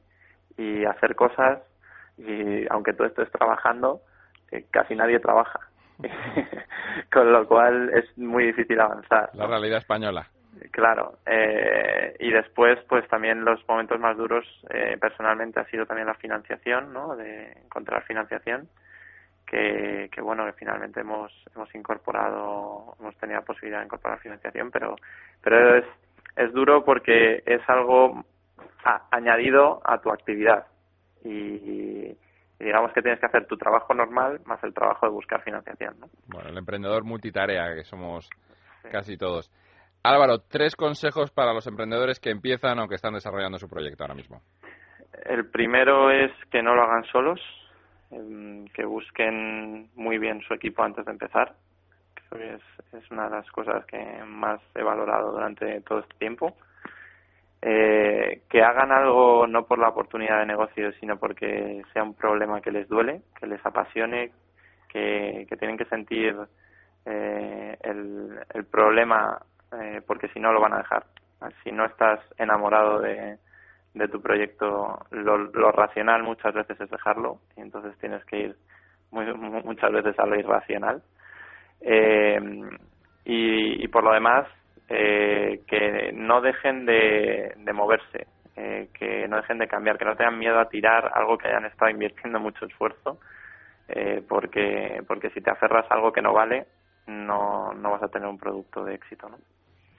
hacer 0.86 1.16
cosas 1.16 1.60
y 2.18 2.66
aunque 2.70 2.94
tú 2.94 3.04
estés 3.04 3.32
trabajando, 3.32 4.02
eh, 4.52 4.66
casi 4.70 4.96
nadie 4.96 5.20
trabaja. 5.20 5.60
Con 7.12 7.32
lo 7.32 7.48
cual 7.48 7.92
es 7.94 8.18
muy 8.18 8.46
difícil 8.46 8.80
avanzar. 8.80 9.30
La 9.34 9.48
realidad 9.48 9.80
española. 9.80 10.28
Claro. 10.72 11.20
Eh, 11.26 12.16
y 12.20 12.32
después, 12.32 12.80
pues 12.88 13.08
también 13.08 13.44
los 13.44 13.68
momentos 13.68 14.00
más 14.00 14.18
duros 14.18 14.46
eh, 14.70 14.98
personalmente 15.00 15.60
ha 15.60 15.66
sido 15.66 15.86
también 15.86 16.08
la 16.08 16.14
financiación, 16.16 16.94
¿no? 16.94 17.16
De 17.16 17.52
encontrar 17.64 18.04
financiación 18.04 18.68
que, 19.46 20.10
que 20.12 20.22
bueno 20.22 20.46
que 20.46 20.54
finalmente 20.54 21.02
hemos 21.02 21.32
hemos 21.54 21.74
incorporado 21.76 22.96
hemos 23.00 23.16
tenido 23.18 23.40
la 23.40 23.46
posibilidad 23.46 23.80
de 23.80 23.86
incorporar 23.86 24.20
financiación 24.20 24.72
pero 24.72 24.96
pero 25.44 25.76
es 25.76 25.86
es 26.36 26.52
duro 26.54 26.84
porque 26.84 27.44
es 27.46 27.62
algo 27.68 28.24
añadido 29.12 29.82
a 29.86 30.02
tu 30.02 30.10
actividad 30.10 30.66
y, 31.24 32.18
digamos 32.60 32.94
que 32.94 33.02
tienes 33.02 33.20
que 33.20 33.26
hacer 33.26 33.46
tu 33.48 33.58
trabajo 33.58 33.94
normal 33.94 34.40
más 34.46 34.64
el 34.64 34.74
trabajo 34.74 35.06
de 35.06 35.12
buscar 35.12 35.42
financiación 35.44 36.00
¿no? 36.00 36.08
bueno 36.28 36.50
el 36.50 36.58
emprendedor 36.58 37.04
multitarea 37.04 37.76
que 37.76 37.84
somos 37.84 38.30
casi 38.92 39.18
todos 39.18 39.52
Álvaro 40.04 40.40
tres 40.40 40.76
consejos 40.76 41.32
para 41.32 41.54
los 41.54 41.66
emprendedores 41.68 42.20
que 42.20 42.30
empiezan 42.30 42.80
o 42.80 42.88
que 42.88 42.96
están 42.96 43.14
desarrollando 43.14 43.58
su 43.58 43.70
proyecto 43.70 44.04
ahora 44.04 44.16
mismo 44.16 44.42
el 45.26 45.46
primero 45.50 46.12
es 46.12 46.32
que 46.52 46.62
no 46.62 46.76
lo 46.76 46.84
hagan 46.84 47.06
solos 47.06 47.40
que 48.74 48.86
busquen 48.86 49.90
muy 49.96 50.18
bien 50.18 50.42
su 50.42 50.54
equipo 50.54 50.84
antes 50.84 51.06
de 51.06 51.12
empezar. 51.12 51.54
Creo 52.14 52.42
que 52.42 52.98
es, 52.98 53.12
una 53.12 53.26
de 53.26 53.38
las 53.38 53.52
cosas 53.52 53.86
que 53.86 53.98
más 54.26 54.60
he 54.76 54.84
valorado 54.84 55.32
durante 55.32 55.82
todo 55.82 56.00
este 56.00 56.16
tiempo. 56.18 56.56
Eh, 57.66 58.42
que 58.50 58.62
hagan 58.62 58.92
algo 58.92 59.48
no 59.48 59.66
por 59.66 59.80
la 59.80 59.88
oportunidad 59.88 60.40
de 60.40 60.46
negocio, 60.46 60.92
sino 61.00 61.18
porque 61.18 61.82
sea 61.94 62.04
un 62.04 62.14
problema 62.14 62.60
que 62.60 62.72
les 62.72 62.90
duele, 62.90 63.22
que 63.40 63.48
les 63.48 63.66
apasione, 63.66 64.32
que, 64.90 65.48
tienen 65.58 65.78
que 65.78 65.86
sentir 65.86 66.36
eh, 67.06 67.78
el, 67.82 68.66
problema, 68.66 69.42
eh, 69.80 70.02
porque 70.06 70.28
si 70.30 70.42
no 70.42 70.52
lo 70.52 70.60
van 70.60 70.74
a 70.74 70.80
dejar. 70.80 71.06
Si 71.64 71.72
no 71.72 71.86
estás 71.86 72.20
enamorado 72.38 73.00
de, 73.00 73.38
de 73.94 74.08
tu 74.10 74.22
proyecto, 74.22 75.00
lo, 75.12 75.72
racional 75.72 76.22
muchas 76.22 76.54
veces 76.54 76.80
es 76.82 76.90
dejarlo 76.90 77.40
y 77.56 77.62
entonces 77.62 77.98
tienes 78.00 78.26
que 78.26 78.40
ir 78.40 78.56
muy, 79.12 79.32
muchas 79.34 79.92
veces 79.92 80.20
a 80.20 80.26
lo 80.26 80.38
irracional. 80.38 81.02
Eh, 81.80 82.40
y, 83.24 83.88
por 83.88 84.04
lo 84.04 84.12
demás, 84.12 84.48
eh, 84.94 85.62
que 85.68 86.12
no 86.14 86.42
dejen 86.42 86.86
de, 86.86 87.54
de 87.58 87.74
moverse, 87.74 88.28
eh, 88.56 88.90
que 88.94 89.28
no 89.28 89.38
dejen 89.38 89.58
de 89.58 89.68
cambiar, 89.68 89.98
que 89.98 90.06
no 90.06 90.16
tengan 90.16 90.38
miedo 90.38 90.60
a 90.60 90.70
tirar 90.70 91.12
algo 91.14 91.38
que 91.38 91.48
hayan 91.48 91.66
estado 91.66 91.92
invirtiendo 91.92 92.40
mucho 92.40 92.66
esfuerzo, 92.66 93.20
porque, 94.28 95.04
porque 95.08 95.30
si 95.32 95.42
te 95.42 95.52
aferras 95.52 95.86
a 95.90 95.96
algo 95.96 96.12
que 96.12 96.22
no 96.22 96.34
vale, 96.34 96.66
no, 97.08 97.74
no 97.74 97.92
vas 97.92 98.04
a 98.04 98.08
tener 98.08 98.28
un 98.28 98.38
producto 98.38 98.84
de 98.84 98.96
éxito. 98.96 99.30
¿no? 99.30 99.38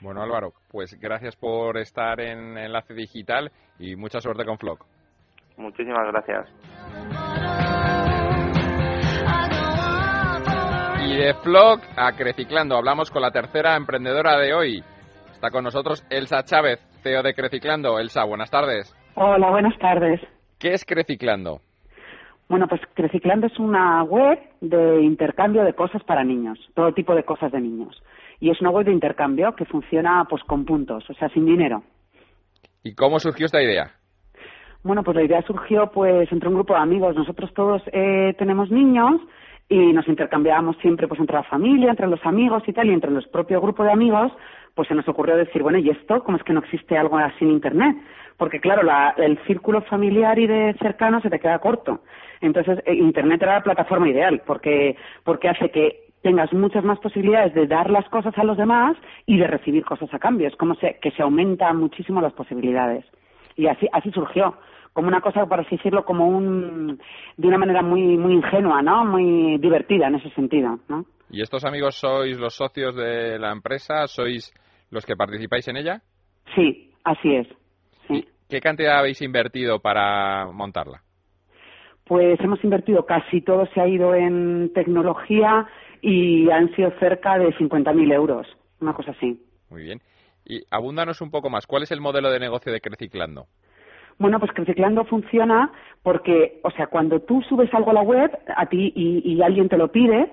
Bueno, 0.02 0.22
Álvaro, 0.22 0.52
pues 0.70 0.98
gracias 1.00 1.36
por 1.36 1.78
estar 1.78 2.20
en 2.20 2.58
Enlace 2.58 2.94
Digital 2.94 3.50
y 3.78 3.96
mucha 3.96 4.20
suerte 4.20 4.44
con 4.44 4.58
Flock. 4.58 4.84
Muchísimas 5.56 6.06
gracias. 6.08 7.73
Y 11.14 11.16
de 11.16 11.32
Flock 11.34 11.80
a 11.96 12.10
Creciclando, 12.16 12.76
hablamos 12.76 13.08
con 13.08 13.22
la 13.22 13.30
tercera 13.30 13.76
emprendedora 13.76 14.36
de 14.36 14.52
hoy. 14.52 14.82
Está 15.30 15.52
con 15.52 15.62
nosotros 15.62 16.04
Elsa 16.10 16.42
Chávez, 16.42 16.80
CEO 17.04 17.22
de 17.22 17.34
Creciclando. 17.34 18.00
Elsa, 18.00 18.24
buenas 18.24 18.50
tardes. 18.50 18.92
Hola, 19.14 19.48
buenas 19.48 19.78
tardes. 19.78 20.20
¿Qué 20.58 20.72
es 20.72 20.84
Creciclando? 20.84 21.60
Bueno, 22.48 22.66
pues 22.66 22.80
Creciclando 22.94 23.46
es 23.46 23.56
una 23.60 24.02
web 24.02 24.40
de 24.60 25.02
intercambio 25.02 25.62
de 25.62 25.74
cosas 25.74 26.02
para 26.02 26.24
niños, 26.24 26.58
todo 26.74 26.92
tipo 26.92 27.14
de 27.14 27.22
cosas 27.22 27.52
de 27.52 27.60
niños 27.60 28.02
y 28.40 28.50
es 28.50 28.60
una 28.60 28.70
web 28.70 28.86
de 28.86 28.92
intercambio 28.92 29.54
que 29.54 29.66
funciona 29.66 30.26
pues 30.28 30.42
con 30.42 30.64
puntos, 30.64 31.08
o 31.08 31.14
sea, 31.14 31.28
sin 31.28 31.46
dinero. 31.46 31.84
¿Y 32.82 32.96
cómo 32.96 33.20
surgió 33.20 33.46
esta 33.46 33.62
idea? 33.62 33.92
Bueno, 34.82 35.04
pues 35.04 35.16
la 35.16 35.22
idea 35.22 35.42
surgió 35.42 35.92
pues 35.92 36.30
entre 36.32 36.48
un 36.48 36.56
grupo 36.56 36.74
de 36.74 36.80
amigos. 36.80 37.14
Nosotros 37.14 37.54
todos 37.54 37.82
eh, 37.92 38.34
tenemos 38.36 38.68
niños 38.72 39.20
y 39.68 39.92
nos 39.92 40.06
intercambiábamos 40.08 40.76
siempre 40.78 41.08
pues 41.08 41.20
entre 41.20 41.36
la 41.36 41.42
familia, 41.44 41.90
entre 41.90 42.06
los 42.06 42.24
amigos 42.24 42.62
y 42.66 42.72
tal, 42.72 42.88
y 42.88 42.92
entre 42.92 43.10
los 43.10 43.26
propios 43.28 43.62
grupos 43.62 43.86
de 43.86 43.92
amigos, 43.92 44.32
pues 44.74 44.88
se 44.88 44.94
nos 44.94 45.08
ocurrió 45.08 45.36
decir, 45.36 45.62
bueno, 45.62 45.78
¿y 45.78 45.90
esto? 45.90 46.22
¿Cómo 46.24 46.36
es 46.36 46.42
que 46.42 46.52
no 46.52 46.60
existe 46.60 46.96
algo 46.98 47.16
así 47.16 47.44
en 47.44 47.52
Internet? 47.52 47.96
Porque 48.36 48.60
claro, 48.60 48.82
la, 48.82 49.14
el 49.16 49.38
círculo 49.46 49.82
familiar 49.82 50.38
y 50.38 50.46
de 50.46 50.74
cercano 50.80 51.20
se 51.20 51.30
te 51.30 51.38
queda 51.38 51.60
corto. 51.60 52.00
Entonces, 52.40 52.80
eh, 52.84 52.94
Internet 52.94 53.42
era 53.42 53.54
la 53.54 53.62
plataforma 53.62 54.08
ideal, 54.08 54.42
porque, 54.44 54.96
porque 55.22 55.48
hace 55.48 55.70
que 55.70 56.04
tengas 56.22 56.52
muchas 56.52 56.82
más 56.84 56.98
posibilidades 56.98 57.54
de 57.54 57.66
dar 57.66 57.90
las 57.90 58.08
cosas 58.08 58.36
a 58.36 58.44
los 58.44 58.56
demás 58.56 58.96
y 59.26 59.36
de 59.38 59.46
recibir 59.46 59.84
cosas 59.84 60.12
a 60.12 60.18
cambio. 60.18 60.48
Es 60.48 60.56
como 60.56 60.74
se, 60.76 60.98
que 61.00 61.10
se 61.12 61.22
aumentan 61.22 61.76
muchísimo 61.76 62.20
las 62.20 62.32
posibilidades. 62.32 63.04
Y 63.56 63.66
así, 63.68 63.88
así 63.92 64.10
surgió, 64.10 64.56
como 64.94 65.08
una 65.08 65.20
cosa, 65.20 65.44
por 65.44 65.60
así 65.60 65.76
decirlo, 65.76 66.04
como 66.04 66.26
un, 66.28 66.98
de 67.36 67.48
una 67.48 67.58
manera 67.58 67.82
muy, 67.82 68.16
muy 68.16 68.34
ingenua, 68.34 68.80
¿no? 68.80 69.04
Muy 69.04 69.58
divertida 69.58 70.06
en 70.06 70.14
ese 70.14 70.30
sentido, 70.30 70.78
¿no? 70.88 71.04
¿Y 71.30 71.42
estos 71.42 71.64
amigos 71.64 71.96
sois 71.96 72.38
los 72.38 72.54
socios 72.54 72.94
de 72.94 73.38
la 73.38 73.50
empresa? 73.50 74.06
¿Sois 74.06 74.54
los 74.90 75.04
que 75.04 75.16
participáis 75.16 75.66
en 75.68 75.76
ella? 75.76 76.00
Sí, 76.54 76.92
así 77.02 77.34
es. 77.34 77.48
¿Qué 78.48 78.60
cantidad 78.60 78.98
habéis 78.98 79.20
invertido 79.20 79.80
para 79.80 80.46
montarla? 80.52 81.02
Pues 82.04 82.38
hemos 82.40 82.62
invertido 82.62 83.04
casi 83.04 83.40
todo 83.40 83.66
se 83.74 83.80
ha 83.80 83.88
ido 83.88 84.14
en 84.14 84.72
tecnología 84.74 85.66
y 86.02 86.48
han 86.50 86.72
sido 86.76 86.92
cerca 87.00 87.38
de 87.38 87.48
50.000 87.56 88.12
euros, 88.12 88.46
una 88.80 88.92
cosa 88.92 89.10
así. 89.12 89.42
Muy 89.70 89.82
bien. 89.82 90.00
Y 90.44 90.62
abúndanos 90.70 91.20
un 91.22 91.30
poco 91.30 91.48
más. 91.50 91.66
¿Cuál 91.66 91.82
es 91.82 91.90
el 91.90 92.02
modelo 92.02 92.30
de 92.30 92.38
negocio 92.38 92.70
de 92.70 92.80
Creciclando? 92.80 93.46
Bueno, 94.18 94.38
pues 94.38 94.52
Creciclando 94.52 95.04
funciona 95.04 95.70
porque, 96.02 96.60
o 96.62 96.70
sea, 96.70 96.86
cuando 96.86 97.20
tú 97.20 97.42
subes 97.42 97.72
algo 97.74 97.90
a 97.90 97.94
la 97.94 98.02
web 98.02 98.30
a 98.56 98.66
ti 98.66 98.92
y, 98.94 99.40
alguien 99.42 99.68
te 99.68 99.76
lo 99.76 99.90
pide, 99.90 100.30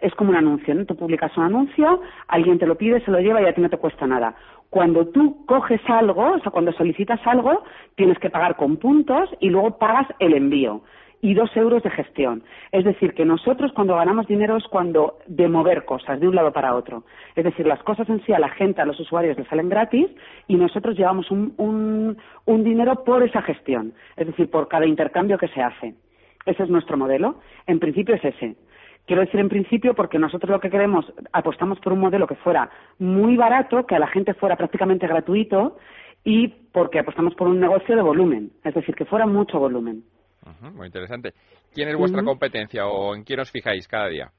es 0.00 0.14
como 0.14 0.30
un 0.30 0.36
anuncio, 0.36 0.74
¿no? 0.74 0.84
Tú 0.84 0.96
publicas 0.96 1.36
un 1.36 1.44
anuncio, 1.44 2.02
alguien 2.28 2.58
te 2.58 2.66
lo 2.66 2.76
pide, 2.76 3.00
se 3.04 3.10
lo 3.10 3.20
lleva 3.20 3.40
y 3.40 3.46
a 3.46 3.54
ti 3.54 3.60
no 3.60 3.70
te 3.70 3.78
cuesta 3.78 4.06
nada. 4.06 4.34
Cuando 4.68 5.06
tú 5.08 5.46
coges 5.46 5.80
algo, 5.86 6.32
o 6.32 6.40
sea, 6.40 6.50
cuando 6.50 6.72
solicitas 6.72 7.20
algo, 7.24 7.62
tienes 7.94 8.18
que 8.18 8.30
pagar 8.30 8.56
con 8.56 8.76
puntos 8.76 9.30
y 9.40 9.50
luego 9.50 9.78
pagas 9.78 10.08
el 10.18 10.34
envío 10.34 10.82
y 11.24 11.32
dos 11.32 11.56
euros 11.56 11.82
de 11.82 11.88
gestión. 11.88 12.42
Es 12.70 12.84
decir, 12.84 13.14
que 13.14 13.24
nosotros 13.24 13.72
cuando 13.72 13.96
ganamos 13.96 14.26
dinero 14.26 14.58
es 14.58 14.64
cuando 14.64 15.20
de 15.26 15.48
mover 15.48 15.86
cosas 15.86 16.20
de 16.20 16.28
un 16.28 16.34
lado 16.34 16.52
para 16.52 16.74
otro. 16.74 17.04
Es 17.34 17.44
decir, 17.44 17.66
las 17.66 17.82
cosas 17.82 18.06
en 18.10 18.22
sí 18.26 18.34
a 18.34 18.38
la 18.38 18.50
gente, 18.50 18.82
a 18.82 18.84
los 18.84 19.00
usuarios 19.00 19.38
les 19.38 19.48
salen 19.48 19.70
gratis 19.70 20.10
y 20.48 20.56
nosotros 20.56 20.98
llevamos 20.98 21.30
un, 21.30 21.54
un, 21.56 22.18
un 22.44 22.62
dinero 22.62 23.04
por 23.04 23.22
esa 23.22 23.40
gestión. 23.40 23.94
Es 24.16 24.26
decir, 24.26 24.50
por 24.50 24.68
cada 24.68 24.84
intercambio 24.84 25.38
que 25.38 25.48
se 25.48 25.62
hace. 25.62 25.94
Ese 26.44 26.62
es 26.62 26.68
nuestro 26.68 26.98
modelo. 26.98 27.36
En 27.66 27.80
principio 27.80 28.16
es 28.16 28.24
ese. 28.26 28.56
Quiero 29.06 29.22
decir 29.22 29.40
en 29.40 29.48
principio 29.48 29.94
porque 29.94 30.18
nosotros 30.18 30.50
lo 30.50 30.60
que 30.60 30.68
queremos, 30.68 31.10
apostamos 31.32 31.80
por 31.80 31.94
un 31.94 32.00
modelo 32.00 32.26
que 32.26 32.34
fuera 32.34 32.68
muy 32.98 33.38
barato, 33.38 33.86
que 33.86 33.94
a 33.94 33.98
la 33.98 34.08
gente 34.08 34.34
fuera 34.34 34.56
prácticamente 34.56 35.06
gratuito 35.06 35.78
y 36.22 36.48
porque 36.48 36.98
apostamos 36.98 37.34
por 37.34 37.48
un 37.48 37.60
negocio 37.60 37.96
de 37.96 38.02
volumen, 38.02 38.50
es 38.62 38.74
decir, 38.74 38.94
que 38.94 39.06
fuera 39.06 39.24
mucho 39.24 39.58
volumen 39.58 40.04
muy 40.74 40.86
interesante. 40.86 41.32
¿Quién 41.72 41.88
es 41.88 41.96
vuestra 41.96 42.22
competencia 42.22 42.86
o 42.86 43.14
en 43.14 43.24
quién 43.24 43.40
os 43.40 43.50
fijáis 43.50 43.88
cada 43.88 44.08
día? 44.08 44.30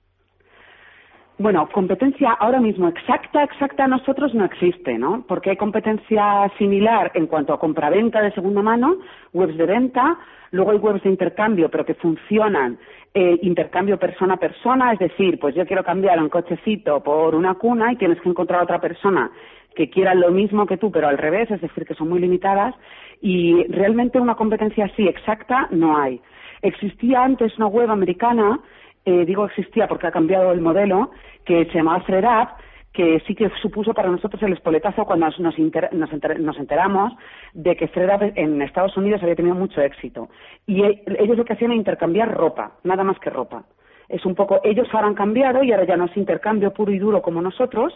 Bueno, 1.37 1.67
competencia 1.69 2.31
ahora 2.31 2.61
mismo 2.61 2.87
exacta, 2.87 3.43
exacta 3.43 3.83
a 3.83 3.87
nosotros 3.89 4.33
no 4.33 4.45
existe, 4.45 4.97
¿no? 4.97 5.25
Porque 5.27 5.49
hay 5.49 5.57
competencia 5.57 6.49
similar 6.57 7.11
en 7.13 7.27
cuanto 7.27 7.53
a 7.53 7.59
compraventa 7.59 8.21
de 8.21 8.31
segunda 8.31 8.61
mano, 8.61 8.95
webs 9.33 9.57
de 9.57 9.65
venta, 9.65 10.17
luego 10.51 10.71
hay 10.71 10.77
webs 10.77 11.03
de 11.03 11.09
intercambio, 11.09 11.69
pero 11.69 11.85
que 11.85 11.95
funcionan 11.95 12.79
eh, 13.13 13.37
intercambio 13.41 13.99
persona 13.99 14.35
a 14.35 14.37
persona, 14.37 14.93
es 14.93 14.99
decir, 14.99 15.37
pues 15.37 15.53
yo 15.55 15.65
quiero 15.65 15.83
cambiar 15.83 16.21
un 16.21 16.29
cochecito 16.29 17.03
por 17.03 17.35
una 17.35 17.55
cuna 17.55 17.91
y 17.91 17.97
tienes 17.97 18.21
que 18.21 18.29
encontrar 18.29 18.61
a 18.61 18.63
otra 18.63 18.79
persona 18.79 19.29
que 19.75 19.89
quieran 19.89 20.19
lo 20.19 20.31
mismo 20.31 20.65
que 20.65 20.77
tú, 20.77 20.91
pero 20.91 21.07
al 21.07 21.17
revés, 21.17 21.51
es 21.51 21.61
decir, 21.61 21.85
que 21.85 21.93
son 21.93 22.09
muy 22.09 22.19
limitadas. 22.19 22.73
Y 23.21 23.63
realmente 23.67 24.19
una 24.19 24.35
competencia 24.35 24.85
así 24.85 25.07
exacta 25.07 25.67
no 25.71 25.97
hay. 25.97 26.21
Existía 26.61 27.23
antes 27.23 27.57
una 27.57 27.67
web 27.67 27.91
americana, 27.91 28.59
eh, 29.05 29.25
digo 29.25 29.45
existía 29.45 29.87
porque 29.87 30.07
ha 30.07 30.11
cambiado 30.11 30.51
el 30.51 30.61
modelo, 30.61 31.11
que 31.45 31.65
se 31.65 31.73
llamaba 31.73 32.03
ThreadUp, 32.05 32.49
que 32.91 33.21
sí 33.27 33.35
que 33.35 33.51
supuso 33.61 33.93
para 33.93 34.09
nosotros 34.09 34.41
el 34.41 34.53
espoletazo 34.53 35.05
cuando 35.05 35.27
nos, 35.27 35.39
nos, 35.39 36.57
enteramos 36.57 37.13
de 37.53 37.75
que 37.75 37.87
ThreadUp 37.87 38.31
en 38.35 38.61
Estados 38.61 38.95
Unidos 38.95 39.21
había 39.21 39.35
tenido 39.35 39.55
mucho 39.55 39.81
éxito. 39.81 40.29
Y 40.65 40.81
e, 40.81 41.03
ellos 41.19 41.37
lo 41.37 41.45
que 41.45 41.53
hacían 41.53 41.71
era 41.71 41.77
intercambiar 41.77 42.33
ropa, 42.33 42.77
nada 42.83 43.03
más 43.03 43.19
que 43.19 43.29
ropa. 43.29 43.65
Es 44.09 44.25
un 44.25 44.35
poco, 44.35 44.59
ellos 44.63 44.87
ahora 44.93 45.07
han 45.07 45.15
cambiado 45.15 45.63
y 45.63 45.71
ahora 45.71 45.85
ya 45.85 45.97
no 45.97 46.05
es 46.05 46.17
intercambio 46.17 46.71
puro 46.71 46.91
y 46.91 46.99
duro 46.99 47.21
como 47.21 47.41
nosotros, 47.41 47.93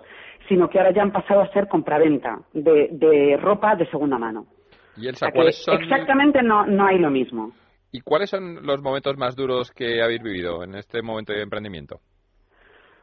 sino 0.47 0.69
que 0.69 0.79
ahora 0.79 0.91
ya 0.91 1.03
han 1.03 1.11
pasado 1.11 1.41
a 1.41 1.51
ser 1.53 1.67
compraventa 1.67 2.39
de, 2.53 2.89
de 2.91 3.37
ropa 3.37 3.75
de 3.75 3.85
segunda 3.89 4.17
mano. 4.17 4.45
¿Y 4.97 5.07
Elsa, 5.07 5.31
cuáles 5.31 5.63
son... 5.63 5.81
Exactamente 5.81 6.41
no, 6.41 6.65
no 6.65 6.85
hay 6.85 6.99
lo 6.99 7.09
mismo. 7.09 7.53
¿Y 7.91 8.01
cuáles 8.01 8.29
son 8.29 8.65
los 8.65 8.81
momentos 8.81 9.17
más 9.17 9.35
duros 9.35 9.71
que 9.71 10.01
habéis 10.01 10.21
vivido 10.21 10.63
en 10.63 10.75
este 10.75 11.01
momento 11.01 11.33
de 11.33 11.41
emprendimiento? 11.41 11.99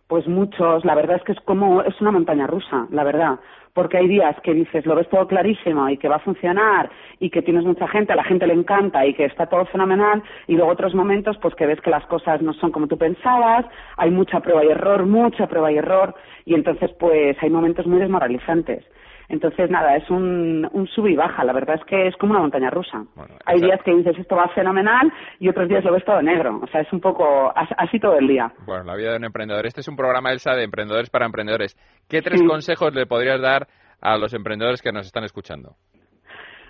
Pues 0.09 0.29
muchos, 0.29 0.85
la 0.85 0.95
verdad 0.95 1.17
es 1.17 1.23
que 1.25 1.33
es 1.33 1.41
como, 1.41 1.83
es 1.83 2.01
una 2.01 2.13
montaña 2.13 2.47
rusa, 2.47 2.87
la 2.91 3.03
verdad, 3.03 3.41
porque 3.75 3.97
hay 3.97 4.07
días 4.07 4.37
que 4.43 4.55
dices, 4.55 4.87
lo 4.87 4.95
ves 4.95 5.09
todo 5.11 5.27
clarísimo 5.27 5.89
y 5.89 5.99
que 5.99 6.09
va 6.09 6.17
a 6.17 6.21
funcionar 6.21 6.89
y 7.19 7.29
que 7.29 7.43
tienes 7.43 7.65
mucha 7.65 7.89
gente, 7.89 8.13
a 8.13 8.17
la 8.17 8.23
gente 8.23 8.47
le 8.47 8.55
encanta 8.55 9.05
y 9.05 9.15
que 9.15 9.25
está 9.25 9.47
todo 9.47 9.67
fenomenal 9.67 10.23
y 10.47 10.55
luego 10.55 10.71
otros 10.71 10.95
momentos 10.95 11.37
pues 11.43 11.57
que 11.57 11.67
ves 11.67 11.81
que 11.81 11.91
las 11.91 12.07
cosas 12.07 12.41
no 12.41 12.55
son 12.55 12.71
como 12.71 12.87
tú 12.87 12.97
pensabas, 12.97 13.67
hay 13.97 14.13
mucha 14.13 14.39
prueba 14.39 14.65
y 14.65 14.69
error, 14.69 15.07
mucha 15.07 15.49
prueba 15.49 15.73
y 15.73 15.79
error 15.79 16.15
y 16.45 16.55
entonces 16.55 16.93
pues 17.01 17.37
hay 17.43 17.51
momentos 17.51 17.87
muy 17.87 17.99
desmoralizantes. 17.99 18.85
Entonces, 19.29 19.71
nada, 19.71 19.97
es 19.97 20.09
un, 20.11 20.69
un 20.73 20.87
sub 20.89 21.07
y 21.09 21.17
baja. 21.17 21.45
La 21.45 21.53
verdad 21.53 21.77
es 21.77 21.85
que 21.85 22.07
es 22.07 22.17
como 22.17 22.33
una 22.33 22.43
montaña 22.43 22.71
rusa. 22.71 23.05
Hay 23.45 23.61
días 23.61 23.81
que 23.85 23.95
dices 23.95 24.17
esto 24.19 24.37
va 24.37 24.49
fenomenal 24.49 25.13
y 25.41 25.49
otros 25.49 25.69
días 25.69 25.85
lo 25.85 25.93
ves 25.93 26.05
todo 26.05 26.23
negro. 26.23 26.61
O 26.63 26.67
sea, 26.69 26.81
es 26.81 26.93
un 26.93 27.01
poco 27.01 27.53
así 27.55 27.99
todo 27.99 28.19
el 28.19 28.29
día. 28.29 28.53
Bueno, 28.67 28.85
la 28.85 28.95
vida 28.95 29.11
de 29.11 29.17
un 29.17 29.25
emprendedor. 29.25 29.67
Este 29.67 29.81
es 29.81 29.89
un 29.89 29.97
programa, 29.97 30.33
Elsa, 30.33 30.55
de 30.55 30.65
emprendedores 30.65 31.11
para 31.11 31.27
emprendedores. 31.27 31.77
¿Qué 32.09 32.23
tres 32.23 32.43
consejos 32.43 32.95
le 32.95 33.07
podrías 33.07 33.41
dar 33.41 33.67
a 34.01 34.17
los 34.17 34.33
emprendedores 34.35 34.83
que 34.83 34.93
nos 34.93 35.07
están 35.07 35.25
escuchando? 35.25 35.75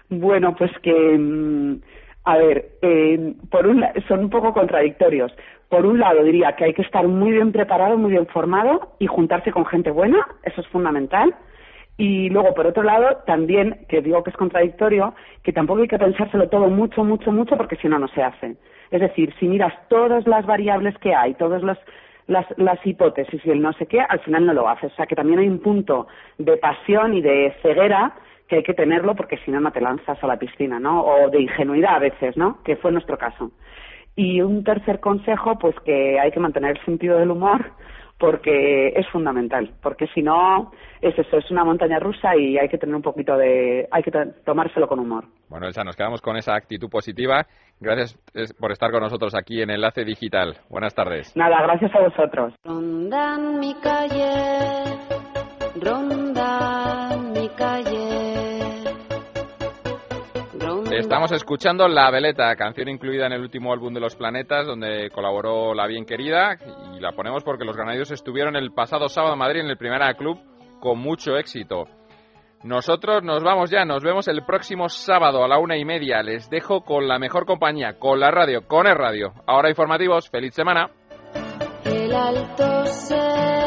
Bueno, 0.09 0.55
pues 0.57 0.71
que, 0.83 1.19
mm, 1.19 1.81
a 2.25 2.39
ver, 2.39 2.79
eh, 2.83 3.35
por 3.51 3.67
un, 3.67 3.85
son 4.09 4.21
un 4.21 4.31
poco 4.31 4.53
contradictorios. 4.53 5.33
Por 5.69 5.85
un 5.85 5.99
lado, 5.99 6.23
diría 6.23 6.55
que 6.57 6.65
hay 6.65 6.75
que 6.75 6.83
estar 6.83 7.07
muy 7.09 7.33
bien 7.33 7.51
preparado, 7.51 7.99
muy 7.99 8.13
bien 8.13 8.27
formado 8.29 8.95
y 9.01 9.07
juntarse 9.07 9.51
con 9.51 9.67
gente 9.67 9.91
buena, 9.91 10.25
eso 10.45 10.61
es 10.61 10.67
fundamental. 10.69 11.35
Y 11.99 12.29
luego, 12.29 12.55
por 12.55 12.67
otro 12.67 12.83
lado, 12.83 13.23
también, 13.27 13.87
que 13.89 14.03
digo 14.03 14.23
que 14.23 14.31
es 14.31 14.37
contradictorio, 14.37 15.15
que 15.43 15.53
tampoco 15.53 15.81
hay 15.81 15.89
que 15.89 15.99
pensárselo 15.99 16.49
todo 16.49 16.69
mucho, 16.69 17.05
mucho, 17.05 17.33
mucho, 17.33 17.57
porque 17.57 17.77
si 17.77 17.89
no, 17.89 17.99
no 17.99 18.09
se 18.09 18.23
hace. 18.23 18.57
Es 18.91 19.01
decir, 19.01 19.35
si 19.41 19.47
miras 19.49 19.73
todas 19.89 20.27
las 20.27 20.45
variables 20.45 20.97
que 20.99 21.15
hay, 21.15 21.35
todas 21.35 21.63
las, 21.63 21.79
las, 22.27 22.47
las 22.59 22.85
hipótesis 22.87 23.41
y 23.45 23.51
el 23.51 23.63
no 23.63 23.73
sé 23.75 23.87
qué, 23.87 24.01
al 24.01 24.21
final 24.21 24.45
no 24.45 24.53
lo 24.53 24.69
haces. 24.69 24.93
O 24.93 24.97
sea, 24.97 25.07
que 25.07 25.17
también 25.17 25.39
hay 25.39 25.49
un 25.49 25.61
punto 25.61 26.07
de 26.39 26.57
pasión 26.59 27.15
y 27.15 27.23
de 27.23 27.55
ceguera 27.63 28.15
que 28.49 28.57
hay 28.57 28.63
que 28.63 28.75
tenerlo 28.75 29.17
porque 29.17 29.39
si 29.39 29.51
no, 29.51 29.61
no 29.61 29.73
te 29.73 29.81
lanzas 29.81 30.23
a 30.23 30.27
la 30.27 30.39
piscina, 30.39 30.79
¿no? 30.79 31.03
O 31.03 31.31
de 31.31 31.41
ingenuidad 31.41 31.97
a 31.97 32.01
veces, 32.01 32.37
¿no? 32.37 32.63
Que 32.63 32.77
fue 32.77 32.93
nuestro 32.93 33.17
caso. 33.19 33.51
Y 34.15 34.41
un 34.41 34.65
tercer 34.65 35.01
consejo, 35.01 35.59
pues 35.59 35.75
que 35.81 36.21
hay 36.21 36.31
que 36.31 36.41
mantener 36.41 36.77
el 36.77 36.85
sentido 36.85 37.19
del 37.19 37.31
humor 37.31 37.73
porque 38.19 38.89
es 38.89 39.07
fundamental, 39.09 39.71
porque 39.83 40.07
si 40.15 40.23
no 40.23 40.73
es 41.03 41.19
eso, 41.19 41.37
es 41.37 41.51
una 41.51 41.65
montaña 41.65 41.99
rusa 41.99 42.35
y 42.37 42.57
hay 42.59 42.69
que 42.69 42.79
tener 42.79 42.95
un 42.95 43.03
poquito 43.03 43.37
de, 43.37 43.87
hay 43.91 44.03
que 44.03 44.11
tomárselo 44.45 44.89
con 44.89 44.99
humor. 44.99 45.25
Bueno, 45.49 45.67
Elsa, 45.67 45.85
nos 45.85 45.97
quedamos 45.97 46.21
con 46.23 46.37
esa 46.37 46.55
actitud 46.55 46.89
positiva. 46.89 47.47
Gracias 47.79 48.19
por 48.59 48.73
estar 48.73 48.91
con 48.91 49.03
nosotros 49.03 49.35
aquí 49.35 49.61
en 49.61 49.71
Enlace 49.71 50.05
Digital. 50.05 50.57
Buenas 50.71 50.95
tardes. 50.95 51.37
Nada, 51.37 51.61
gracias 51.63 51.95
a 51.95 52.01
vosotros. 52.01 52.55
Rondan 52.65 53.61
mi 53.61 53.75
calle, 53.75 54.97
rondan 55.79 56.26
Estamos 60.99 61.31
escuchando 61.33 61.87
La 61.89 62.11
Veleta, 62.11 62.57
canción 62.57 62.89
incluida 62.89 63.27
en 63.27 63.33
el 63.33 63.43
último 63.43 63.71
álbum 63.71 63.93
de 63.93 64.01
Los 64.01 64.17
Planetas, 64.17 64.67
donde 64.67 65.11
colaboró 65.11 65.75
la 65.75 65.87
bien 65.87 66.07
querida, 66.07 66.57
y 66.97 67.01
la 67.01 67.13
ponemos 67.13 67.45
porque 67.45 67.67
los 67.67 67.77
granadios 67.77 68.11
estuvieron 68.11 68.57
el 68.57 68.73
pasado 68.73 69.09
sábado 69.11 69.35
en 69.35 69.39
Madrid 69.39 69.61
en 69.61 69.67
el 69.69 69.77
Primera 69.77 70.15
Club 70.15 70.39
con 70.81 70.99
mucho 70.99 71.37
éxito. 71.37 71.85
Nosotros 72.63 73.23
nos 73.23 73.43
vamos 73.43 73.71
ya, 73.71 73.85
nos 73.85 74.03
vemos 74.03 74.27
el 74.29 74.43
próximo 74.45 74.89
sábado 74.89 75.45
a 75.45 75.49
la 75.49 75.59
una 75.59 75.77
y 75.77 75.85
media. 75.85 76.23
Les 76.23 76.49
dejo 76.49 76.81
con 76.81 77.07
la 77.07 77.19
mejor 77.19 77.45
compañía, 77.45 77.99
con 77.99 78.19
la 78.19 78.31
radio, 78.31 78.67
con 78.67 78.87
el 78.87 78.97
radio. 78.97 79.35
Ahora 79.47 79.69
informativos, 79.69 80.31
feliz 80.31 80.55
semana. 80.55 80.91
El 81.85 82.15
alto 82.15 82.87
soy 82.87 83.66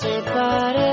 la 0.00 0.91